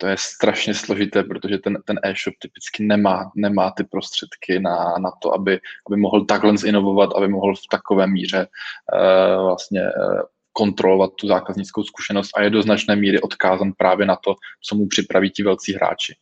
to 0.03 0.07
je 0.07 0.15
strašně 0.19 0.73
složité, 0.73 1.23
protože 1.23 1.57
ten, 1.57 1.77
ten 1.85 1.99
e-shop 2.03 2.33
typicky 2.39 2.83
nemá, 2.83 3.31
nemá 3.35 3.71
ty 3.71 3.83
prostředky 3.83 4.59
na, 4.59 4.95
na 4.99 5.11
to, 5.21 5.33
aby, 5.33 5.59
aby 5.87 5.97
mohl 5.97 6.25
takhle 6.25 6.53
inovovat, 6.65 7.09
aby 7.15 7.27
mohl 7.27 7.55
v 7.55 7.67
takové 7.71 8.07
míře 8.07 8.47
uh, 8.47 9.45
vlastně 9.45 9.81
uh, 9.81 10.21
kontrolovat 10.53 11.11
tu 11.15 11.27
zákaznickou 11.27 11.83
zkušenost 11.83 12.29
a 12.35 12.41
je 12.41 12.49
do 12.49 12.61
značné 12.61 12.95
míry 12.95 13.21
odkázan 13.21 13.71
právě 13.77 14.05
na 14.05 14.15
to, 14.15 14.35
co 14.63 14.75
mu 14.75 14.87
připraví 14.87 15.31
ti 15.31 15.43
velcí 15.43 15.73
hráči. 15.73 16.15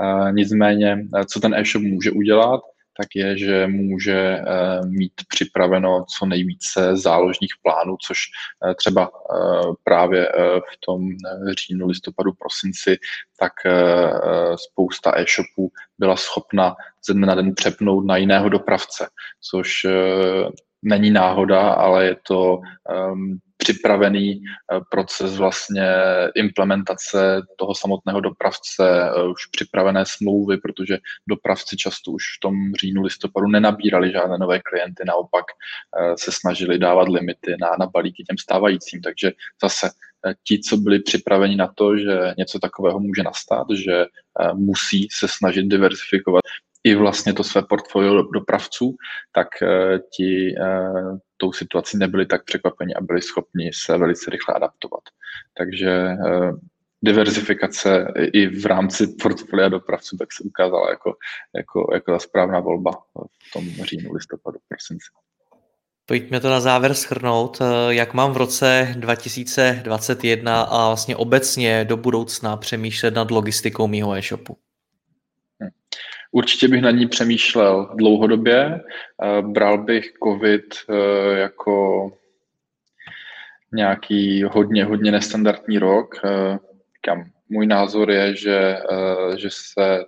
Uh, 0.00 0.32
nicméně, 0.32 0.98
co 1.30 1.40
ten 1.40 1.54
e-shop 1.54 1.82
může 1.82 2.10
udělat, 2.10 2.60
tak 3.00 3.08
je, 3.14 3.38
že 3.38 3.66
může 3.66 4.18
eh, 4.18 4.42
mít 4.86 5.12
připraveno 5.28 6.04
co 6.18 6.26
nejvíce 6.26 6.96
záložních 6.96 7.52
plánů, 7.62 7.96
což 8.06 8.18
eh, 8.18 8.74
třeba 8.74 9.10
eh, 9.10 9.72
právě 9.84 10.28
v 10.72 10.86
tom 10.86 11.08
říjnu, 11.58 11.86
listopadu, 11.86 12.32
prosinci, 12.32 12.96
tak 13.40 13.52
spousta 14.54 15.12
e-shopů 15.16 15.70
byla 15.98 16.16
schopna 16.16 16.76
ze 17.06 17.14
dne 17.14 17.26
na 17.26 17.34
den 17.34 17.54
přepnout 17.54 18.04
na 18.04 18.16
jiného 18.16 18.48
dopravce, 18.48 19.08
což 19.50 19.86
není 20.82 21.10
náhoda, 21.10 21.72
ale 21.72 22.04
je 22.04 22.16
to 22.22 22.60
připravený 23.68 24.42
proces 24.90 25.36
vlastně 25.36 25.92
implementace 26.34 27.42
toho 27.56 27.74
samotného 27.74 28.20
dopravce, 28.20 29.10
už 29.30 29.46
připravené 29.46 30.04
smlouvy, 30.06 30.56
protože 30.56 30.98
dopravci 31.28 31.76
často 31.76 32.10
už 32.10 32.22
v 32.22 32.40
tom 32.40 32.54
říjnu, 32.80 33.02
listopadu 33.02 33.46
nenabírali 33.46 34.12
žádné 34.12 34.38
nové 34.38 34.60
klienty, 34.60 35.02
naopak 35.06 35.44
se 36.16 36.32
snažili 36.32 36.78
dávat 36.78 37.08
limity 37.08 37.56
na, 37.60 37.68
na 37.80 37.86
balíky 37.86 38.24
těm 38.24 38.38
stávajícím, 38.38 39.00
takže 39.00 39.32
zase 39.62 39.90
ti, 40.44 40.60
co 40.60 40.76
byli 40.76 40.98
připraveni 40.98 41.56
na 41.56 41.72
to, 41.74 41.96
že 41.96 42.34
něco 42.38 42.58
takového 42.58 43.00
může 43.00 43.22
nastat, 43.22 43.66
že 43.84 44.04
musí 44.54 45.08
se 45.10 45.28
snažit 45.28 45.66
diversifikovat 45.66 46.42
i 46.88 46.94
vlastně 46.94 47.32
to 47.32 47.44
své 47.44 47.62
portfolio 47.62 48.22
dopravců, 48.22 48.96
tak 49.32 49.48
uh, 49.62 49.98
ti 50.16 50.54
uh, 50.60 51.18
tou 51.36 51.52
situací 51.52 51.98
nebyli 51.98 52.26
tak 52.26 52.44
překvapeni 52.44 52.94
a 52.94 53.00
byli 53.00 53.22
schopni 53.22 53.70
se 53.74 53.98
velice 53.98 54.30
rychle 54.30 54.54
adaptovat. 54.54 55.00
Takže 55.58 56.04
uh, 56.04 56.58
diverzifikace 57.02 58.12
i 58.32 58.46
v 58.46 58.66
rámci 58.66 59.06
portfolia 59.22 59.68
dopravců 59.68 60.16
tak 60.16 60.28
se 60.32 60.42
ukázala 60.44 60.90
jako, 60.90 61.16
jako, 61.56 61.90
jako 61.94 62.12
ta 62.12 62.18
správná 62.18 62.60
volba 62.60 62.92
v 63.48 63.52
tom 63.52 63.64
říjnu, 63.64 64.12
listopadu, 64.12 64.58
prosinci. 64.68 65.06
Pojďme 66.06 66.40
to 66.40 66.50
na 66.50 66.60
závěr 66.60 66.94
schrnout. 66.94 67.58
Jak 67.88 68.14
mám 68.14 68.32
v 68.32 68.36
roce 68.36 68.94
2021 68.96 70.62
a 70.62 70.86
vlastně 70.86 71.16
obecně 71.16 71.84
do 71.84 71.96
budoucna 71.96 72.56
přemýšlet 72.56 73.14
nad 73.14 73.30
logistikou 73.30 73.86
mýho 73.86 74.14
e-shopu? 74.14 74.56
Určitě 76.30 76.68
bych 76.68 76.82
nad 76.82 76.90
ní 76.90 77.06
přemýšlel 77.06 77.90
dlouhodobě. 77.94 78.80
Eh, 79.22 79.42
bral 79.42 79.84
bych 79.84 80.12
COVID 80.24 80.74
eh, 80.90 81.38
jako 81.38 82.12
nějaký 83.72 84.42
hodně, 84.42 84.84
hodně 84.84 85.12
nestandardní 85.12 85.78
rok. 85.78 86.14
Eh, 86.24 86.58
kam 87.00 87.30
můj 87.48 87.66
názor 87.66 88.10
je, 88.10 88.36
že, 88.36 88.78
že 89.36 89.48
se 89.50 90.04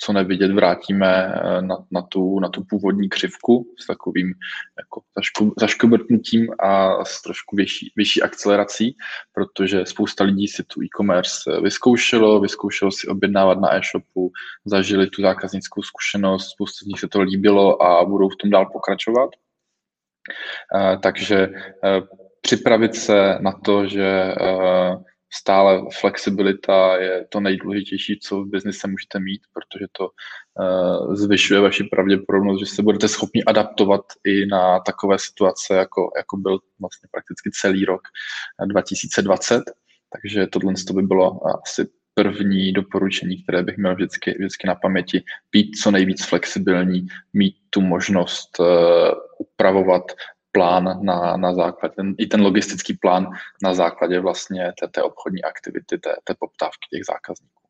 co 0.00 0.12
nevidět, 0.12 0.52
vrátíme 0.52 1.34
eh, 1.34 1.62
na, 1.62 1.76
na, 1.90 2.02
tu, 2.02 2.40
na 2.40 2.48
tu 2.48 2.64
původní 2.64 3.08
křivku 3.08 3.66
s 3.78 3.86
takovým 3.86 4.34
jako 4.78 5.00
zašku, 5.16 5.54
zaškobrtnutím 5.60 6.48
a 6.58 7.04
s 7.04 7.22
trošku 7.22 7.56
vyšší, 7.56 7.92
vyšší 7.96 8.22
akcelerací, 8.22 8.96
protože 9.32 9.86
spousta 9.86 10.24
lidí 10.24 10.48
si 10.48 10.64
tu 10.64 10.82
e-commerce 10.82 11.60
vyzkoušelo, 11.60 12.40
vyzkoušelo 12.40 12.92
si 12.92 13.08
objednávat 13.08 13.60
na 13.60 13.74
e-shopu, 13.74 14.30
zažili 14.64 15.06
tu 15.06 15.22
zákaznickou 15.22 15.82
zkušenost, 15.82 16.50
spousta 16.50 16.84
z 16.84 16.86
nich 16.86 17.00
se 17.00 17.08
to 17.08 17.20
líbilo 17.20 17.82
a 17.82 18.04
budou 18.04 18.28
v 18.28 18.36
tom 18.36 18.50
dál 18.50 18.66
pokračovat. 18.72 19.30
Uh, 20.74 21.00
takže 21.00 21.48
připravit 22.40 22.94
se 22.94 23.38
na 23.40 23.52
to, 23.52 23.86
že 23.86 24.34
stále 25.34 25.82
flexibilita 26.00 26.96
je 26.96 27.26
to 27.28 27.40
nejdůležitější, 27.40 28.18
co 28.22 28.40
v 28.40 28.48
biznise 28.48 28.88
můžete 28.88 29.20
mít, 29.20 29.42
protože 29.52 29.86
to 29.92 30.08
uh, 30.08 31.14
zvyšuje 31.14 31.60
vaši 31.60 31.84
pravděpodobnost, 31.84 32.60
že 32.60 32.66
se 32.66 32.82
budete 32.82 33.08
schopni 33.08 33.44
adaptovat 33.44 34.02
i 34.24 34.46
na 34.46 34.80
takové 34.80 35.18
situace, 35.18 35.74
jako, 35.74 36.10
jako 36.16 36.36
byl 36.36 36.58
vlastně 36.80 37.08
prakticky 37.12 37.50
celý 37.50 37.84
rok 37.84 38.02
2020. 38.66 39.62
Takže 40.12 40.46
tohle 40.46 40.74
to 40.86 40.92
by 40.92 41.02
bylo 41.02 41.40
asi 41.62 41.86
první 42.14 42.72
doporučení, 42.72 43.42
které 43.42 43.62
bych 43.62 43.76
měl 43.76 43.94
vždycky, 43.94 44.30
vždycky 44.38 44.66
na 44.66 44.74
paměti, 44.74 45.22
být 45.52 45.76
co 45.76 45.90
nejvíc 45.90 46.24
flexibilní, 46.24 47.06
mít 47.32 47.56
tu 47.70 47.80
možnost 47.80 48.60
uh, 48.60 48.66
upravovat 49.38 50.02
plán 50.56 51.04
na, 51.04 51.36
na 51.36 51.54
základě, 51.54 51.94
ten, 51.94 52.14
i 52.18 52.26
ten 52.26 52.40
logistický 52.40 52.94
plán 52.94 53.28
na 53.62 53.74
základě 53.74 54.20
vlastně 54.20 54.72
té, 54.80 54.88
té 54.88 55.02
obchodní 55.02 55.42
aktivity, 55.42 55.98
té, 55.98 56.16
té 56.24 56.34
poptávky 56.38 56.86
těch 56.92 57.04
zákazníků. 57.04 57.62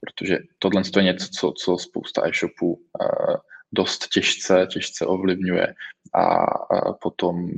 Protože 0.00 0.38
tohle 0.58 0.82
je 0.96 1.02
něco, 1.02 1.28
co, 1.28 1.52
co 1.52 1.78
spousta 1.78 2.28
e-shopů 2.28 2.74
uh, 2.74 3.36
dost 3.72 4.08
těžce, 4.08 4.66
těžce 4.70 5.06
ovlivňuje 5.06 5.74
a 6.14 6.24
uh, 6.28 6.94
potom 7.02 7.48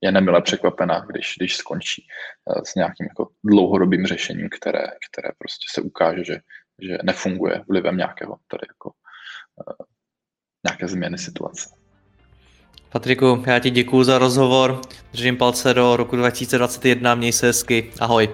je 0.00 0.12
nemile 0.12 0.42
překvapená, 0.42 1.00
když, 1.10 1.34
když 1.38 1.56
skončí 1.56 2.06
uh, 2.46 2.62
s 2.62 2.74
nějakým 2.74 3.06
jako 3.06 3.28
dlouhodobým 3.44 4.06
řešením, 4.06 4.48
které, 4.60 4.86
které 5.10 5.28
prostě 5.38 5.66
se 5.74 5.80
ukáže, 5.80 6.24
že, 6.24 6.36
že 6.82 6.98
nefunguje 7.02 7.64
vlivem 7.68 7.96
nějakého 7.96 8.36
tady 8.46 8.66
jako 8.68 8.88
uh, 8.90 9.86
nějaké 10.66 10.88
změny 10.88 11.18
situace. 11.18 11.87
Patriku, 12.92 13.42
já 13.46 13.58
ti 13.58 13.70
děkuji 13.70 14.04
za 14.04 14.18
rozhovor, 14.18 14.80
držím 15.12 15.36
palce 15.36 15.74
do 15.74 15.96
roku 15.96 16.16
2021, 16.16 17.14
měj 17.14 17.32
se 17.32 17.46
hezky, 17.46 17.90
ahoj. 18.00 18.28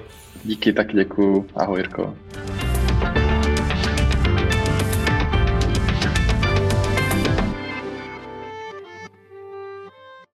Díky, 0.45 0.73
tak 0.73 0.95
děkuji, 0.95 1.47
ahoj 1.55 1.79
Jirko. 1.79 2.15